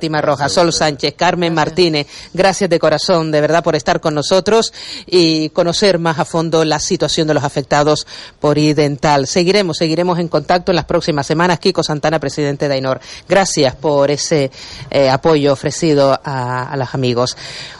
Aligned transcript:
Fátima 0.00 0.48
Sol 0.48 0.72
Sánchez, 0.72 1.14
Carmen 1.16 1.52
Martínez, 1.52 2.06
gracias 2.32 2.70
de 2.70 2.78
corazón, 2.78 3.32
de 3.32 3.40
verdad, 3.40 3.64
por 3.64 3.74
estar 3.74 4.00
con 4.00 4.14
nosotros 4.14 4.72
y 5.06 5.48
conocer 5.48 5.98
más 5.98 6.20
a 6.20 6.24
fondo 6.24 6.64
la 6.64 6.78
situación 6.78 7.26
de 7.26 7.34
los 7.34 7.42
afectados 7.42 8.06
por 8.38 8.58
idental. 8.58 9.26
Seguiremos, 9.26 9.76
seguiremos 9.76 10.20
en 10.20 10.28
contacto 10.28 10.70
en 10.70 10.76
las 10.76 10.84
próximas 10.84 11.26
semanas. 11.26 11.58
Kiko 11.58 11.82
Santana, 11.82 12.20
presidente 12.20 12.68
de 12.68 12.74
AINOR, 12.74 13.00
gracias 13.28 13.74
por 13.74 14.12
ese 14.12 14.52
eh, 14.88 15.10
apoyo 15.10 15.52
ofrecido 15.52 16.12
a, 16.12 16.70
a 16.70 16.76
los 16.76 16.94
amigos. 16.94 17.36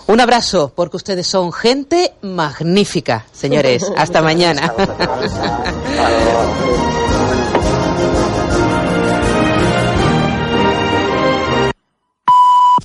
Un 0.09 0.21
abrazo, 0.21 0.73
porque 0.75 0.97
ustedes 0.97 1.29
son 1.29 1.53
gente 1.53 2.15
magnífica, 2.23 3.27
señores. 3.33 3.85
Hasta 3.97 4.23
mañana. 4.23 4.75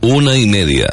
Una 0.06 0.36
y 0.36 0.46
media. 0.46 0.88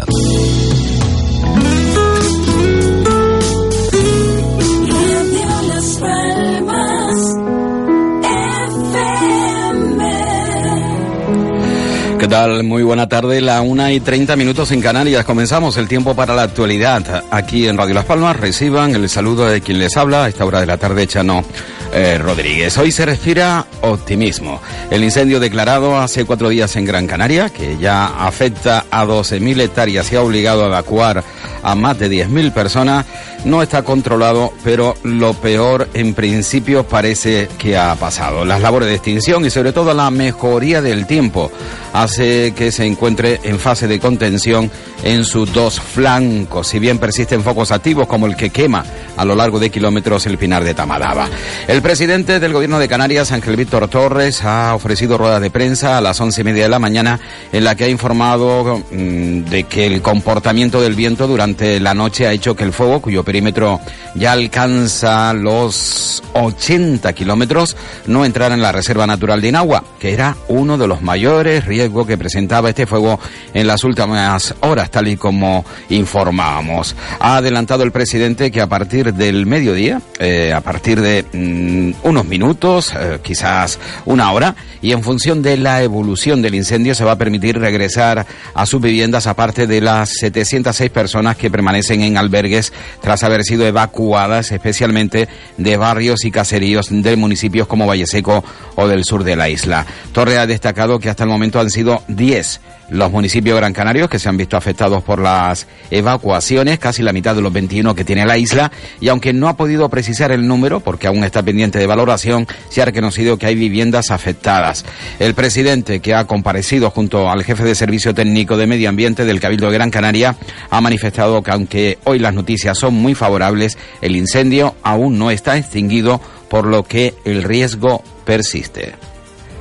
¿Qué 12.21 12.29
tal? 12.29 12.63
Muy 12.63 12.85
buena 12.85 13.09
tarde, 13.09 13.41
la 13.41 13.63
una 13.63 13.93
y 13.93 13.99
treinta 13.99 14.37
minutos 14.37 14.71
en 14.71 14.81
Canarias. 14.81 15.25
Comenzamos 15.25 15.77
el 15.77 15.89
tiempo 15.89 16.15
para 16.15 16.37
la 16.37 16.43
actualidad. 16.43 17.25
Aquí 17.33 17.67
en 17.67 17.77
Radio 17.77 17.95
Las 17.95 18.05
Palmas 18.05 18.37
reciban 18.37 18.95
el 18.95 19.09
saludo 19.09 19.47
de 19.47 19.61
quien 19.61 19.81
les 19.81 19.97
habla 19.97 20.27
a 20.27 20.29
esta 20.29 20.45
hora 20.45 20.61
de 20.61 20.67
la 20.67 20.77
tarde, 20.77 21.09
Chano 21.09 21.45
eh, 21.93 22.19
Rodríguez. 22.19 22.77
Hoy 22.79 22.93
se 22.93 23.07
respira 23.07 23.67
optimismo. 23.83 24.61
El 24.91 25.05
incendio 25.05 25.41
declarado 25.41 25.99
hace 25.99 26.25
cuatro 26.25 26.49
días 26.49 26.77
en 26.77 26.85
Gran 26.85 27.07
Canaria, 27.07 27.51
que 27.51 27.77
ya 27.79 28.07
afecta 28.27 28.87
a 28.91 29.05
12.000 29.05 29.61
hectáreas 29.61 30.13
y 30.13 30.17
ha 30.17 30.23
obligado 30.23 30.65
a 30.65 30.69
evacuar 30.69 31.25
a 31.63 31.75
más 31.75 31.99
de 31.99 32.11
10.000 32.11 32.53
personas, 32.53 33.07
no 33.45 33.63
está 33.63 33.83
controlado, 33.83 34.53
pero 34.65 34.95
lo 35.03 35.35
peor 35.35 35.89
en 35.95 36.15
principio 36.15 36.85
parece 36.85 37.49
que 37.59 37.77
ha 37.77 37.95
pasado. 37.95 38.45
Las 38.45 38.61
labores 38.61 38.89
de 38.89 38.95
extinción 38.95 39.45
y 39.45 39.51
sobre 39.51 39.73
todo 39.73 39.95
la 39.95 40.11
mejoría 40.11 40.83
del 40.83 41.07
tiempo 41.07 41.51
hace 41.93 42.53
que 42.55 42.73
se 42.73 42.87
encuentre 42.87 43.41
en 43.43 43.59
fase 43.59 43.89
de 43.89 43.99
contención 43.99 44.71
en 45.03 45.25
sus 45.25 45.53
dos 45.53 45.81
flancos, 45.81 46.69
si 46.69 46.79
bien 46.79 46.99
persisten 46.99 47.43
focos 47.43 47.73
activos 47.73 48.07
como 48.07 48.27
el 48.27 48.37
que 48.37 48.51
quema 48.51 48.85
a 49.17 49.25
lo 49.25 49.35
largo 49.35 49.59
de 49.59 49.71
kilómetros 49.71 50.27
el 50.27 50.39
Pinar 50.39 50.65
de 50.65 50.75
Tamadaba. 50.75 51.29
El 51.67 51.83
presidente 51.83 52.41
del 52.41 52.53
Gobierno 52.53 52.79
de 52.79 52.89
Canarias, 52.89 53.33
Ángel 53.33 53.57
Víctor 53.57 53.89
Torres, 53.89 54.45
ha 54.45 54.75
ofrecido 54.75 55.19
rueda 55.19 55.41
de 55.41 55.51
prensa 55.51 55.99
a 55.99 56.01
las 56.01 56.21
once 56.21 56.43
y 56.43 56.45
media 56.45 56.65
de 56.65 56.69
la 56.69 56.79
mañana 56.79 57.21
en 57.53 57.65
la 57.65 57.75
que 57.75 57.85
ha 57.85 57.89
informado 57.89 58.83
mmm, 58.91 59.45
de 59.45 59.65
que 59.65 59.87
el 59.87 60.03
comportamiento 60.03 60.81
del 60.81 60.95
viento 60.95 61.27
durante 61.27 61.50
la 61.59 61.95
noche 61.95 62.27
ha 62.27 62.33
hecho 62.33 62.55
que 62.55 62.65
el 62.65 62.73
fuego, 62.73 63.01
cuyo 63.01 63.25
perímetro 63.25 63.81
ya 64.15 64.33
alcanza 64.33 65.33
los 65.33 66.23
80 66.35 67.13
kilómetros, 67.13 67.77
no 68.07 68.25
entrara 68.25 68.55
en 68.55 68.63
la 68.63 68.73
Reserva 68.73 69.07
Natural 69.07 69.41
de 69.41 69.49
Inagua, 69.49 69.85
que 69.99 70.13
era 70.13 70.37
uno 70.49 70.79
de 70.79 70.87
los 70.87 71.03
mayores 71.03 71.65
riesgos 71.65 72.07
que 72.07 72.19
presentaba 72.19 72.69
este 72.69 72.87
fuego 72.87 73.19
en 73.55 73.67
las 73.67 73.85
últimas 73.85 74.55
horas, 74.61 74.91
tal 74.91 75.09
y 75.09 75.17
como 75.17 75.65
informábamos. 75.89 76.97
Ha 77.19 77.37
adelantado 77.37 77.83
el 77.83 77.93
presidente 77.93 78.51
que 78.51 78.61
a 78.61 78.69
partir 78.69 79.15
del 79.15 79.47
mediodía, 79.47 80.01
eh, 80.19 80.53
a 80.53 80.61
partir 80.61 81.01
de 81.01 81.25
mmm, 81.33 82.07
unos 82.07 82.27
minutos, 82.27 82.93
eh, 82.99 83.19
quizás 83.23 83.79
una 84.05 84.33
hora, 84.33 84.55
y 84.83 84.93
en 84.93 85.03
función 85.03 85.43
de 85.43 85.57
la 85.57 85.83
evolución 85.83 86.43
del 86.43 86.55
incendio 86.55 86.95
se 86.95 87.05
va 87.05 87.13
a 87.13 87.19
permitir 87.19 87.59
regresar 87.59 88.27
a 88.55 88.67
sus 88.67 88.81
viviendas, 88.81 89.27
aparte 89.27 89.67
de 89.67 89.81
las 89.81 90.11
706 90.15 90.91
personas 90.91 91.37
que 91.41 91.51
permanecen 91.51 92.03
en 92.03 92.17
albergues 92.17 92.73
tras 93.01 93.25
haber 93.25 93.43
sido 93.43 93.67
evacuadas, 93.67 94.53
especialmente 94.53 95.29
de 95.57 95.77
barrios 95.77 96.25
y 96.25 96.31
caseríos 96.31 96.87
de 96.91 97.17
municipios 97.17 97.67
como 97.67 97.87
Valleseco 97.87 98.45
o 98.77 98.87
del 98.87 99.05
sur 99.05 99.25
de 99.25 99.37
la 99.37 99.49
isla. 99.49 99.87
Torre 100.13 100.39
ha 100.39 100.47
destacado 100.47 100.99
que 100.99 101.09
hasta 101.09 101.25
el 101.25 101.31
momento 101.31 101.59
han 101.59 101.71
sido 101.71 102.03
10 102.09 102.61
los 102.91 103.11
municipios 103.11 103.57
gran 103.57 103.73
canarios 103.73 104.09
que 104.09 104.19
se 104.19 104.29
han 104.29 104.37
visto 104.37 104.57
afectados 104.57 105.03
por 105.03 105.21
las 105.21 105.67
evacuaciones, 105.91 106.79
casi 106.79 107.03
la 107.03 107.13
mitad 107.13 107.35
de 107.35 107.43
los 107.43 107.53
21 107.53 107.95
que 107.95 108.05
tiene 108.05 108.27
la 108.27 108.37
isla, 108.37 108.71
y 109.01 109.09
aunque 109.09 109.33
no 109.33 109.49
ha 109.49 109.57
podido 109.57 109.89
precisar 109.89 110.33
el 110.33 110.47
número, 110.47 110.81
porque 110.81 111.07
aún 111.07 111.25
está 111.25 111.43
pendiente 111.43 111.79
de 111.79 111.87
valoración, 111.87 112.47
se 112.69 112.83
ha 112.83 112.85
reconocido 112.85 113.39
que 113.39 113.47
hay 113.47 113.55
viviendas 113.55 114.11
afectadas. 114.11 114.85
El 115.19 115.35
presidente, 115.35 116.01
que 116.01 116.15
ha 116.15 116.27
comparecido 116.27 116.91
junto 116.91 117.31
al 117.31 117.45
jefe 117.45 117.65
de 117.65 117.75
Servicio 117.75 118.15
Técnico 118.15 118.57
de 118.57 118.67
Medio 118.67 118.89
Ambiente 118.89 119.25
del 119.25 119.41
Cabildo 119.41 119.69
de 119.69 119.75
Gran 119.75 119.91
Canaria, 119.91 120.37
ha 120.71 120.81
manifestado 120.81 121.43
que 121.43 121.51
aunque 121.51 121.99
hoy 122.05 122.19
las 122.19 122.35
noticias 122.35 122.79
son 122.79 122.95
muy 122.95 123.15
favorables, 123.15 123.79
el 124.01 124.17
incendio 124.17 124.75
aún 124.83 125.19
no 125.19 125.31
está 125.31 125.57
extinguido, 125.57 126.21
por 126.49 126.67
lo 126.67 126.83
que 126.83 127.15
el 127.25 127.45
riesgo 127.45 128.03
persiste. 128.25 129.10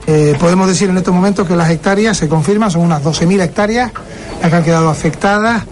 Eh, 0.08 0.36
podemos 0.40 0.68
decir 0.68 0.90
en 0.90 0.98
estos 0.98 1.14
momentos 1.14 1.48
que 1.48 1.56
las 1.56 1.70
hectáreas 1.70 2.18
se 2.18 2.28
confirman, 2.28 2.72
son 2.72 2.82
unas 2.82 3.04
12.000 3.04 3.42
hectáreas 3.42 3.92
las 4.42 4.50
que 4.50 4.56
han 4.56 4.64
quedado 4.64 4.90
afectadas. 4.90 5.64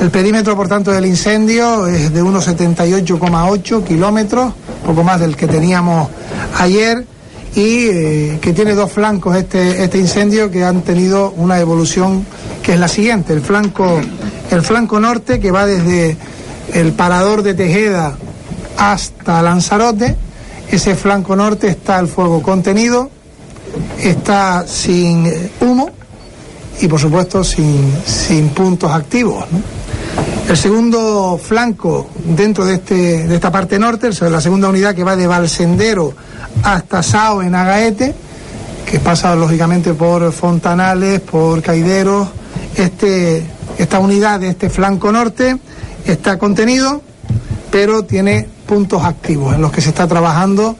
El 0.00 0.10
perímetro, 0.10 0.54
por 0.56 0.68
tanto, 0.68 0.92
del 0.92 1.06
incendio 1.06 1.86
es 1.86 2.12
de 2.12 2.22
unos 2.22 2.46
78,8 2.46 3.84
kilómetros, 3.84 4.52
poco 4.84 5.02
más 5.02 5.20
del 5.20 5.36
que 5.36 5.46
teníamos 5.46 6.10
ayer, 6.58 7.06
y 7.56 7.86
eh, 7.86 8.38
que 8.42 8.52
tiene 8.52 8.74
dos 8.74 8.92
flancos 8.92 9.34
este, 9.34 9.82
este 9.82 9.96
incendio 9.96 10.50
que 10.50 10.62
han 10.62 10.82
tenido 10.82 11.30
una 11.30 11.58
evolución 11.58 12.26
que 12.62 12.74
es 12.74 12.78
la 12.78 12.88
siguiente. 12.88 13.32
El 13.32 13.40
flanco, 13.40 13.98
el 14.50 14.62
flanco 14.62 15.00
norte, 15.00 15.40
que 15.40 15.50
va 15.50 15.64
desde 15.64 16.18
el 16.74 16.92
parador 16.92 17.42
de 17.42 17.54
Tejeda 17.54 18.14
hasta 18.76 19.40
Lanzarote, 19.40 20.16
ese 20.70 20.94
flanco 20.94 21.34
norte 21.34 21.68
está 21.68 21.98
el 21.98 22.08
fuego 22.08 22.42
contenido, 22.42 23.10
está 24.02 24.66
sin 24.66 25.30
humo 25.60 25.90
y 26.80 26.88
por 26.88 27.00
supuesto 27.00 27.42
sin, 27.42 27.92
sin 28.04 28.50
puntos 28.50 28.90
activos. 28.90 29.44
El 30.48 30.56
segundo 30.56 31.40
flanco 31.42 32.08
dentro 32.24 32.64
de, 32.64 32.74
este, 32.74 33.26
de 33.26 33.34
esta 33.34 33.50
parte 33.50 33.78
norte, 33.78 34.10
la 34.30 34.40
segunda 34.40 34.68
unidad 34.68 34.94
que 34.94 35.02
va 35.02 35.16
de 35.16 35.26
Valsendero 35.26 36.12
hasta 36.62 37.02
Sao 37.02 37.42
en 37.42 37.54
Agaete, 37.54 38.14
que 38.88 39.00
pasa 39.00 39.34
lógicamente 39.34 39.94
por 39.94 40.32
Fontanales, 40.32 41.20
por 41.20 41.62
Caideros, 41.62 42.28
este, 42.76 43.44
esta 43.78 43.98
unidad 43.98 44.38
de 44.38 44.50
este 44.50 44.70
flanco 44.70 45.10
norte 45.10 45.58
está 46.04 46.38
contenido, 46.38 47.02
pero 47.70 48.04
tiene 48.04 48.48
puntos 48.66 49.04
activos 49.04 49.54
en 49.54 49.62
los 49.62 49.72
que 49.72 49.80
se 49.80 49.88
está 49.88 50.06
trabajando 50.06 50.76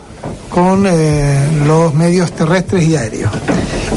con 0.57 0.87
eh, 0.87 1.51
los 1.67 1.93
medios 1.93 2.33
terrestres 2.33 2.83
y 2.85 2.97
aéreos. 2.97 3.31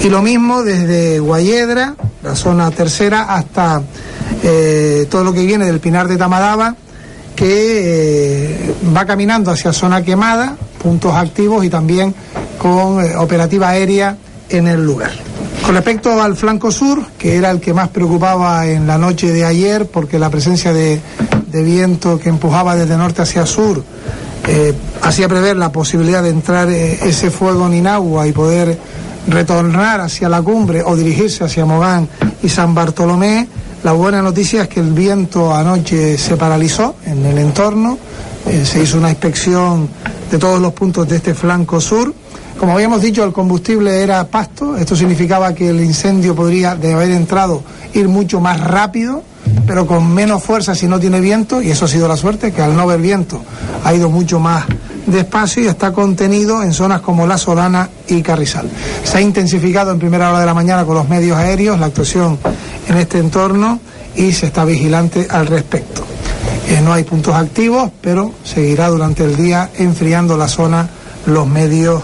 Y 0.03 0.09
lo 0.09 0.21
mismo 0.21 0.61
desde 0.61 1.17
Guayedra, 1.17 1.95
la 2.21 2.35
zona 2.35 2.69
tercera, 2.69 3.33
hasta 3.33 3.81
eh, 4.43 5.07
todo 5.09 5.23
lo 5.23 5.31
que 5.31 5.45
viene 5.45 5.65
del 5.65 5.79
Pinar 5.79 6.09
de 6.09 6.17
Tamadaba, 6.17 6.75
que 7.33 7.45
eh, 7.47 8.75
va 8.93 9.05
caminando 9.05 9.51
hacia 9.51 9.71
zona 9.71 10.03
quemada, 10.03 10.57
puntos 10.83 11.15
activos 11.15 11.63
y 11.63 11.69
también 11.69 12.13
con 12.57 12.99
operativa 13.15 13.69
aérea 13.69 14.17
en 14.49 14.67
el 14.67 14.83
lugar. 14.83 15.11
Con 15.65 15.75
respecto 15.75 16.21
al 16.21 16.35
flanco 16.35 16.73
sur, 16.73 17.05
que 17.17 17.37
era 17.37 17.51
el 17.51 17.61
que 17.61 17.73
más 17.73 17.87
preocupaba 17.87 18.67
en 18.67 18.85
la 18.85 18.97
noche 18.97 19.31
de 19.31 19.45
ayer, 19.45 19.85
porque 19.85 20.19
la 20.19 20.29
presencia 20.29 20.73
de 20.73 20.99
viento 21.53 22.19
que 22.19 22.27
empujaba 22.27 22.75
desde 22.75 22.97
norte 22.97 23.21
hacia 23.21 23.45
sur 23.45 23.81
eh, 24.51 24.73
hacía 25.03 25.27
prever 25.27 25.57
la 25.57 25.71
posibilidad 25.71 26.23
de 26.23 26.29
entrar 26.29 26.67
eh, 26.71 26.97
ese 27.03 27.29
fuego 27.29 27.67
en 27.67 27.75
Inagua 27.75 28.25
y 28.25 28.31
poder 28.31 28.79
retornar 29.27 30.01
hacia 30.01 30.27
la 30.27 30.41
cumbre 30.41 30.81
o 30.83 30.95
dirigirse 30.95 31.43
hacia 31.43 31.65
Mogán 31.65 32.09
y 32.41 32.49
San 32.49 32.73
Bartolomé. 32.73 33.47
La 33.83 33.91
buena 33.91 34.24
noticia 34.24 34.63
es 34.63 34.68
que 34.68 34.79
el 34.79 34.91
viento 34.91 35.53
anoche 35.53 36.18
se 36.18 36.35
paralizó 36.35 36.95
en 37.06 37.24
el 37.27 37.38
entorno, 37.38 38.00
eh, 38.47 38.65
se 38.65 38.81
hizo 38.81 38.97
una 38.97 39.12
inspección 39.12 39.88
de 40.31 40.39
todos 40.39 40.59
los 40.59 40.74
puntos 40.74 41.07
de 41.07 41.18
este 41.18 41.35
flanco 41.35 41.79
sur. 41.79 42.12
Como 42.59 42.74
habíamos 42.74 43.03
dicho, 43.03 43.24
el 43.24 43.31
combustible 43.31 44.01
era 44.01 44.25
pasto, 44.25 44.75
esto 44.77 44.95
significaba 44.95 45.53
que 45.53 45.69
el 45.69 45.79
incendio 45.79 46.35
podría, 46.35 46.75
de 46.75 46.94
haber 46.94 47.12
entrado, 47.12 47.62
ir 47.94 48.07
mucho 48.07 48.39
más 48.39 48.59
rápido, 48.59 49.21
pero 49.69 49.86
con 49.86 50.12
menos 50.12 50.44
fuerza 50.44 50.74
si 50.74 50.88
no 50.88 51.00
tiene 51.00 51.21
viento, 51.21 51.62
y 51.62 51.69
eso 51.69 51.86
ha 51.86 51.88
sido 51.88 52.07
la 52.07 52.18
suerte, 52.18 52.51
que 52.51 52.63
al 52.63 52.75
no 52.75 52.81
haber 52.81 53.00
viento 53.00 53.39
ha 53.83 53.94
ido 53.94 54.10
mucho 54.10 54.39
más 54.39 54.66
despacio 55.06 55.62
y 55.62 55.68
está 55.68 55.94
contenido 55.94 56.63
en 56.63 56.74
zonas 56.74 57.01
como 57.01 57.27
La 57.27 57.38
Solana 57.38 57.88
y 58.07 58.24
Carrizal. 58.24 58.68
Se 59.04 59.19
ha 59.19 59.21
intensificado 59.21 59.92
en 59.92 60.00
primera 60.00 60.30
hora 60.30 60.39
de 60.39 60.48
la 60.48 60.56
mañana 60.56 60.86
con 60.86 60.95
los 60.95 61.07
medios 61.07 61.38
aéreos 61.38 61.80
la 61.80 61.86
actuación 61.86 62.39
en 62.88 62.98
este 62.98 63.19
entorno 63.19 63.80
y 64.16 64.31
se 64.31 64.48
está 64.48 64.66
vigilante 64.66 65.27
al 65.30 65.45
respecto. 65.45 66.04
Eh, 66.68 66.81
no 66.83 66.92
hay 66.92 67.04
puntos 67.04 67.36
activos, 67.36 67.92
pero 68.01 68.33
seguirá 68.44 68.88
durante 68.88 69.24
el 69.24 69.38
día 69.38 69.69
enfriando 69.77 70.36
la 70.36 70.48
zona 70.48 70.89
los 71.27 71.45
medios 71.45 72.01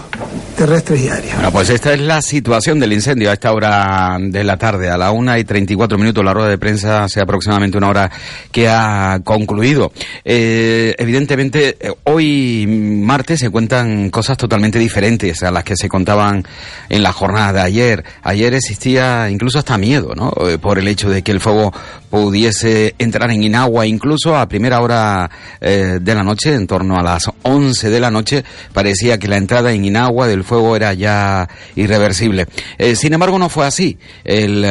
terrestres 0.56 1.02
y 1.02 1.08
aéreas. 1.08 1.34
Bueno, 1.36 1.52
pues 1.52 1.70
esta 1.70 1.92
es 1.92 2.00
la 2.00 2.22
situación 2.22 2.80
del 2.80 2.92
incendio 2.92 3.30
a 3.30 3.34
esta 3.34 3.52
hora 3.52 4.16
de 4.18 4.42
la 4.42 4.56
tarde, 4.56 4.88
a 4.88 4.96
la 4.96 5.12
una 5.12 5.38
y 5.38 5.44
34 5.44 5.98
minutos. 5.98 6.24
La 6.24 6.32
rueda 6.32 6.48
de 6.48 6.58
prensa 6.58 7.04
hace 7.04 7.20
aproximadamente 7.20 7.76
una 7.78 7.88
hora 7.88 8.10
que 8.50 8.68
ha 8.68 9.20
concluido. 9.22 9.92
Eh, 10.24 10.94
evidentemente, 10.98 11.76
eh, 11.78 11.92
hoy 12.04 12.66
martes 12.66 13.40
se 13.40 13.50
cuentan 13.50 14.10
cosas 14.10 14.38
totalmente 14.38 14.78
diferentes 14.78 15.42
a 15.42 15.50
las 15.50 15.62
que 15.62 15.76
se 15.76 15.88
contaban 15.88 16.44
en 16.88 17.02
la 17.02 17.12
jornada 17.12 17.52
de 17.52 17.60
ayer. 17.60 18.04
Ayer 18.22 18.54
existía 18.54 19.28
incluso 19.30 19.58
hasta 19.58 19.76
miedo, 19.76 20.14
¿no? 20.14 20.32
Eh, 20.48 20.58
por 20.58 20.78
el 20.78 20.88
hecho 20.88 21.10
de 21.10 21.22
que 21.22 21.32
el 21.32 21.40
fuego 21.40 21.72
pudiese 22.16 22.94
entrar 22.98 23.30
en 23.30 23.42
Inagua, 23.42 23.86
incluso 23.86 24.34
a 24.34 24.48
primera 24.48 24.80
hora 24.80 25.30
eh, 25.60 25.98
de 26.00 26.14
la 26.14 26.22
noche, 26.22 26.54
en 26.54 26.66
torno 26.66 26.96
a 26.96 27.02
las 27.02 27.30
11 27.42 27.90
de 27.90 28.00
la 28.00 28.10
noche, 28.10 28.42
parecía 28.72 29.18
que 29.18 29.28
la 29.28 29.36
entrada 29.36 29.70
en 29.70 29.84
Inagua 29.84 30.26
del 30.26 30.42
fuego 30.42 30.76
era 30.76 30.94
ya 30.94 31.46
irreversible. 31.74 32.46
Eh, 32.78 32.96
sin 32.96 33.12
embargo, 33.12 33.38
no 33.38 33.50
fue 33.50 33.66
así. 33.66 33.98
El, 34.24 34.64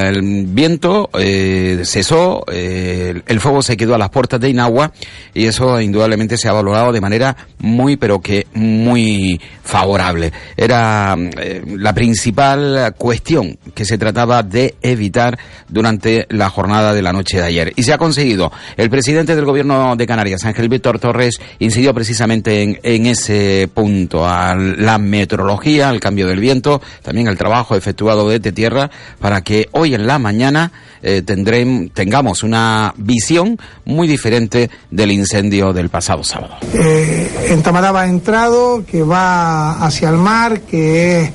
viento 0.47 1.11
eh, 1.19 1.83
cesó, 1.85 2.43
el 2.47 3.39
fuego 3.39 3.61
se 3.61 3.77
quedó 3.77 3.93
a 3.93 3.99
las 3.99 4.09
puertas 4.09 4.39
de 4.39 4.49
Inagua 4.49 4.91
y 5.35 5.45
eso 5.45 5.79
indudablemente 5.79 6.37
se 6.37 6.49
ha 6.49 6.53
valorado 6.53 6.91
de 6.91 7.01
manera 7.01 7.37
muy, 7.59 7.95
pero 7.95 8.21
que 8.21 8.47
muy 8.55 9.39
favorable. 9.63 10.33
Era 10.57 11.15
la 11.15 11.93
principal 11.93 12.95
cuestión 12.97 13.59
que 13.75 13.85
se 13.85 13.99
trataba 13.99 14.41
de 14.41 14.73
evitar 14.81 15.37
durante 15.69 16.25
la 16.29 16.49
jornada 16.49 16.93
de 16.93 17.03
la 17.03 17.13
noche 17.13 17.34
de 17.39 17.47
ayer. 17.47 17.73
Y 17.75 17.83
se 17.83 17.93
ha 17.93 17.97
conseguido. 17.97 18.51
El 18.77 18.89
presidente 18.89 19.35
del 19.35 19.45
gobierno 19.45 19.95
de 19.95 20.07
Canarias, 20.07 20.45
Ángel 20.45 20.69
Víctor 20.69 20.99
Torres, 20.99 21.39
incidió 21.59 21.93
precisamente 21.93 22.79
en, 22.81 23.05
ese 23.05 23.69
punto, 23.73 24.25
la 24.25 24.97
meteorología, 24.97 25.89
al 25.89 25.99
cambio 25.99 26.27
del 26.27 26.39
viento, 26.39 26.81
también 27.01 27.27
el 27.27 27.37
trabajo 27.37 27.75
efectuado 27.75 28.29
desde 28.29 28.51
tierra, 28.51 28.89
para 29.19 29.41
que 29.41 29.67
hoy 29.71 29.93
en 29.93 30.07
la 30.07 30.19
mañana 30.19 30.71
eh, 31.01 31.21
tengamos 31.21 32.43
una 32.43 32.93
visión 32.97 33.57
muy 33.85 34.07
diferente 34.07 34.69
del 34.89 35.11
incendio 35.11 35.73
del 35.73 35.89
pasado 35.89 36.23
sábado. 36.23 36.55
Eh, 36.73 37.47
en 37.49 37.61
Tamaraba 37.61 38.01
ha 38.01 38.07
entrado, 38.07 38.83
que 38.85 39.03
va 39.03 39.73
hacia 39.85 40.09
el 40.09 40.17
mar, 40.17 40.61
que 40.61 41.21
es 41.21 41.31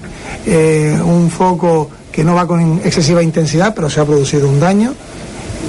eh, 0.47 0.99
un 1.05 1.31
foco 1.31 1.91
que 2.11 2.25
no 2.25 2.35
va 2.35 2.47
con 2.47 2.81
excesiva 2.85 3.23
intensidad, 3.23 3.75
pero 3.75 3.89
se 3.89 4.01
ha 4.01 4.05
producido 4.05 4.49
un 4.49 4.59
daño 4.59 4.95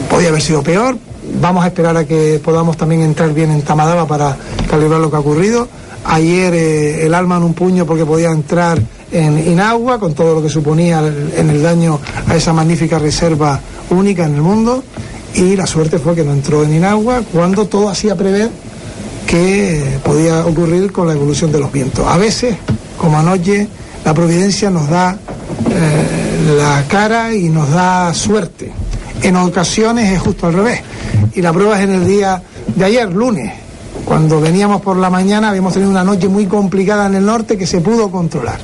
podía 0.09 0.29
haber 0.29 0.41
sido 0.41 0.63
peor. 0.63 0.97
Vamos 1.39 1.63
a 1.63 1.67
esperar 1.67 1.95
a 1.97 2.05
que 2.05 2.41
podamos 2.43 2.77
también 2.77 3.01
entrar 3.01 3.33
bien 3.33 3.51
en 3.51 3.61
Tamadaba 3.61 4.07
para 4.07 4.37
calibrar 4.69 4.99
lo 4.99 5.09
que 5.09 5.15
ha 5.15 5.19
ocurrido. 5.19 5.67
Ayer 6.05 6.53
eh, 6.53 7.05
el 7.05 7.13
alma 7.13 7.37
en 7.37 7.43
un 7.43 7.53
puño 7.53 7.85
porque 7.85 8.05
podía 8.05 8.29
entrar 8.29 8.81
en 9.11 9.51
Inagua 9.51 9.99
con 9.99 10.13
todo 10.13 10.35
lo 10.35 10.41
que 10.41 10.49
suponía 10.49 11.01
en 11.35 11.49
el 11.49 11.61
daño 11.61 11.99
a 12.27 12.35
esa 12.35 12.53
magnífica 12.53 12.97
reserva 12.97 13.59
única 13.89 14.25
en 14.25 14.35
el 14.35 14.41
mundo 14.41 14.83
y 15.35 15.55
la 15.55 15.65
suerte 15.65 15.99
fue 15.99 16.15
que 16.15 16.23
no 16.23 16.33
entró 16.33 16.63
en 16.63 16.75
Inagua 16.75 17.21
cuando 17.31 17.67
todo 17.67 17.89
hacía 17.89 18.15
prever 18.15 18.49
que 19.27 19.99
podía 20.03 20.45
ocurrir 20.45 20.91
con 20.91 21.07
la 21.07 21.13
evolución 21.13 21.51
de 21.51 21.59
los 21.59 21.71
vientos. 21.71 22.05
A 22.05 22.17
veces, 22.17 22.57
como 22.97 23.17
anoche, 23.17 23.67
la 24.03 24.13
providencia 24.13 24.69
nos 24.69 24.89
da 24.89 25.17
eh, 25.69 26.55
la 26.57 26.83
cara 26.87 27.33
y 27.33 27.49
nos 27.49 27.69
da 27.69 28.13
suerte. 28.13 28.73
En 29.23 29.35
ocasiones 29.35 30.11
es 30.11 30.19
justo 30.19 30.47
al 30.47 30.53
revés. 30.53 30.81
Y 31.33 31.41
la 31.41 31.53
prueba 31.53 31.77
es 31.77 31.83
en 31.83 31.91
el 31.91 32.07
día 32.07 32.41
de 32.75 32.85
ayer, 32.85 33.11
lunes, 33.11 33.51
cuando 34.05 34.41
veníamos 34.41 34.81
por 34.81 34.97
la 34.97 35.09
mañana, 35.09 35.49
habíamos 35.49 35.73
tenido 35.73 35.91
una 35.91 36.03
noche 36.03 36.27
muy 36.27 36.45
complicada 36.45 37.05
en 37.05 37.15
el 37.15 37.25
norte 37.25 37.57
que 37.57 37.67
se 37.67 37.81
pudo 37.81 38.09
controlar. 38.09 38.59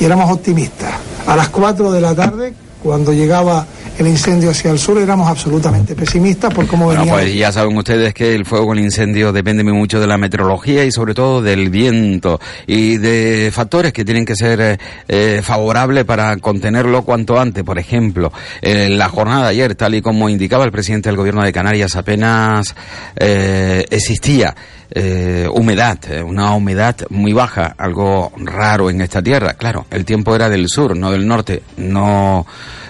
Y 0.00 0.04
éramos 0.04 0.30
optimistas. 0.30 0.92
A 1.26 1.36
las 1.36 1.50
4 1.50 1.92
de 1.92 2.00
la 2.00 2.14
tarde, 2.14 2.54
cuando 2.82 3.12
llegaba 3.12 3.66
el 4.00 4.08
incendio 4.08 4.50
hacia 4.50 4.70
el 4.70 4.78
sur, 4.78 4.98
éramos 4.98 5.28
absolutamente 5.28 5.94
pesimistas 5.94 6.52
por 6.54 6.66
cómo 6.66 6.86
bueno, 6.86 7.04
Pues 7.06 7.34
ya 7.34 7.52
saben 7.52 7.76
ustedes 7.76 8.14
que 8.14 8.34
el 8.34 8.46
fuego, 8.46 8.72
el 8.72 8.80
incendio 8.80 9.30
depende 9.30 9.62
mucho 9.62 10.00
de 10.00 10.06
la 10.06 10.16
meteorología 10.16 10.84
y 10.84 10.90
sobre 10.90 11.12
todo 11.12 11.42
del 11.42 11.68
viento 11.68 12.40
y 12.66 12.96
de 12.96 13.50
factores 13.52 13.92
que 13.92 14.04
tienen 14.04 14.24
que 14.24 14.34
ser 14.34 14.80
eh, 15.06 15.40
favorables 15.42 16.04
para 16.04 16.36
contenerlo 16.38 17.02
cuanto 17.02 17.38
antes. 17.38 17.62
Por 17.62 17.78
ejemplo, 17.78 18.32
en 18.62 18.96
la 18.96 19.08
jornada 19.10 19.44
de 19.44 19.50
ayer, 19.50 19.74
tal 19.74 19.94
y 19.94 20.00
como 20.00 20.30
indicaba 20.30 20.64
el 20.64 20.72
presidente 20.72 21.10
del 21.10 21.16
gobierno 21.16 21.42
de 21.42 21.52
Canarias, 21.52 21.94
apenas 21.96 22.74
eh, 23.16 23.84
existía 23.90 24.54
eh, 24.92 25.48
humedad, 25.52 25.98
eh, 26.10 26.20
una 26.20 26.52
humedad 26.54 26.96
muy 27.10 27.32
baja, 27.32 27.76
algo 27.78 28.32
raro 28.36 28.90
en 28.90 29.00
esta 29.00 29.22
tierra. 29.22 29.54
Claro, 29.54 29.86
el 29.90 30.04
tiempo 30.04 30.34
era 30.34 30.48
del 30.48 30.68
sur, 30.68 30.96
no 30.96 31.12
del 31.12 31.26
norte. 31.26 31.62
No 31.76 32.44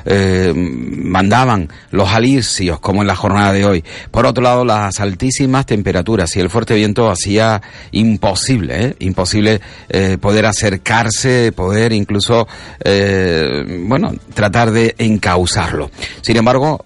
eh, 0.04 0.52
mandaban 0.54 1.68
los 1.90 2.08
alisios 2.08 2.80
como 2.80 3.02
en 3.02 3.08
la 3.08 3.16
jornada 3.16 3.52
de 3.52 3.64
hoy. 3.64 3.84
Por 4.10 4.26
otro 4.26 4.42
lado, 4.42 4.64
las 4.64 5.00
altísimas 5.00 5.66
temperaturas 5.66 6.34
y 6.36 6.40
el 6.40 6.50
fuerte 6.50 6.74
viento 6.74 7.10
hacía 7.10 7.60
imposible, 7.92 8.86
¿eh? 8.86 8.96
imposible 9.00 9.60
eh, 9.88 10.18
poder 10.20 10.46
acercarse, 10.46 11.52
poder 11.52 11.92
incluso, 11.92 12.46
bueno, 13.86 14.12
tratar 14.34 14.70
de 14.70 14.94
encauzarlo. 14.98 15.90
Sin 16.22 16.36
embargo, 16.36 16.80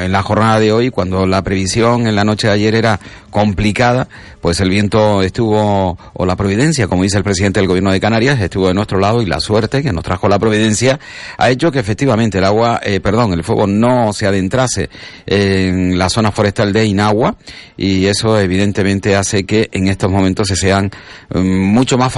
en 0.00 0.12
la 0.12 0.22
jornada 0.22 0.60
de 0.60 0.72
hoy, 0.72 0.90
cuando 0.90 1.26
la 1.26 1.42
previsión 1.42 2.06
en 2.06 2.16
la 2.16 2.24
noche 2.24 2.46
de 2.46 2.54
ayer 2.54 2.74
era 2.74 3.00
complicada, 3.30 4.08
pues 4.40 4.60
el 4.60 4.70
viento 4.70 5.22
estuvo, 5.22 5.98
o 6.12 6.26
la 6.26 6.36
providencia, 6.36 6.88
como 6.88 7.02
dice 7.02 7.18
el 7.18 7.24
presidente 7.24 7.60
del 7.60 7.68
gobierno 7.68 7.92
de 7.92 8.00
Canarias, 8.00 8.40
estuvo 8.40 8.68
de 8.68 8.74
nuestro 8.74 8.98
lado 8.98 9.22
y 9.22 9.26
la 9.26 9.40
suerte 9.40 9.82
que 9.82 9.92
nos 9.92 10.04
trajo 10.04 10.28
la 10.28 10.38
providencia 10.38 10.98
ha 11.38 11.50
hecho 11.50 11.70
que 11.70 11.78
efectivamente 11.78 12.38
el 12.38 12.44
agua, 12.50 12.80
eh, 12.84 13.00
perdón, 13.00 13.32
el 13.32 13.44
fuego 13.44 13.66
no 13.66 14.12
se 14.12 14.26
adentrase 14.26 14.90
en 15.26 15.98
la 15.98 16.08
zona 16.08 16.30
forestal 16.32 16.72
de 16.72 16.84
Inagua 16.84 17.36
y 17.76 18.06
eso 18.06 18.38
evidentemente 18.38 19.16
hace 19.16 19.44
que 19.44 19.68
en 19.72 19.88
estos 19.88 20.10
momentos 20.10 20.48
se 20.48 20.56
sean 20.56 20.90
mm, 21.32 21.38
mucho 21.38 21.96
más 21.96 22.14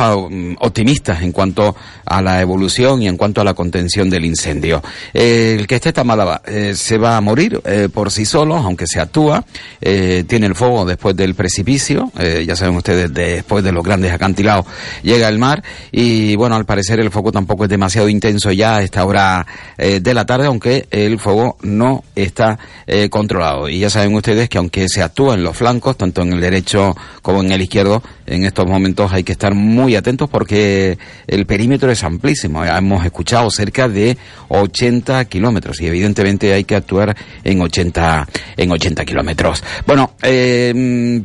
optimistas 0.58 1.22
en 1.22 1.32
cuanto 1.32 1.76
a 2.04 2.20
la 2.22 2.40
evolución 2.40 3.02
y 3.02 3.08
en 3.08 3.16
cuanto 3.16 3.40
a 3.40 3.44
la 3.44 3.54
contención 3.54 4.10
del 4.10 4.24
incendio. 4.24 4.82
el 5.12 5.66
que 5.66 5.76
esté 5.76 5.92
Tamalaba 5.92 6.42
eh, 6.46 6.74
se 6.74 6.98
va 6.98 7.16
a 7.16 7.20
morir 7.20 7.60
eh, 7.64 7.88
por 7.92 8.10
sí 8.10 8.24
solo, 8.24 8.56
aunque 8.56 8.86
se 8.86 9.00
actúa, 9.00 9.44
tiene 9.80 10.46
el 10.46 10.54
fuego 10.54 10.84
después 10.84 11.14
del 11.16 11.34
precipicio, 11.34 12.10
eh, 12.18 12.44
ya 12.46 12.56
saben 12.56 12.76
ustedes, 12.76 13.12
después 13.12 13.62
de 13.64 13.72
los 13.72 13.84
grandes 13.84 14.12
acantilados 14.12 14.66
llega 15.02 15.28
el 15.28 15.38
mar 15.38 15.62
y 15.90 16.34
bueno, 16.36 16.56
al 16.56 16.64
parecer 16.64 17.00
el 17.00 17.10
fuego 17.10 17.32
tampoco 17.32 17.64
es 17.64 17.70
demasiado 17.70 18.08
intenso 18.08 18.52
ya 18.52 18.76
a 18.76 18.82
esta 18.82 19.04
hora 19.04 19.46
eh, 19.76 20.00
de 20.00 20.14
la 20.14 20.21
tarde, 20.24 20.46
aunque 20.46 20.86
el 20.90 21.18
fuego 21.18 21.56
no 21.62 22.04
está 22.14 22.58
eh, 22.86 23.08
controlado. 23.08 23.68
Y 23.68 23.80
ya 23.80 23.90
saben 23.90 24.14
ustedes 24.14 24.48
que 24.48 24.58
aunque 24.58 24.88
se 24.88 25.02
actúa 25.02 25.34
en 25.34 25.44
los 25.44 25.56
flancos, 25.56 25.96
tanto 25.96 26.22
en 26.22 26.32
el 26.32 26.40
derecho 26.40 26.94
como 27.22 27.42
en 27.42 27.52
el 27.52 27.62
izquierdo, 27.62 28.02
en 28.26 28.44
estos 28.44 28.66
momentos 28.66 29.12
hay 29.12 29.24
que 29.24 29.32
estar 29.32 29.54
muy 29.54 29.96
atentos 29.96 30.28
porque 30.28 30.98
el 31.26 31.46
perímetro 31.46 31.90
es 31.90 32.02
amplísimo. 32.04 32.64
Hemos 32.64 33.04
escuchado 33.04 33.50
cerca 33.50 33.88
de 33.88 34.16
80 34.48 35.24
kilómetros 35.26 35.80
y 35.80 35.86
evidentemente 35.86 36.52
hay 36.52 36.64
que 36.64 36.76
actuar 36.76 37.16
en 37.44 37.60
80, 37.60 38.28
en 38.56 38.70
80 38.70 39.04
kilómetros. 39.04 39.62
Bueno, 39.86 40.12
eh, 40.22 41.22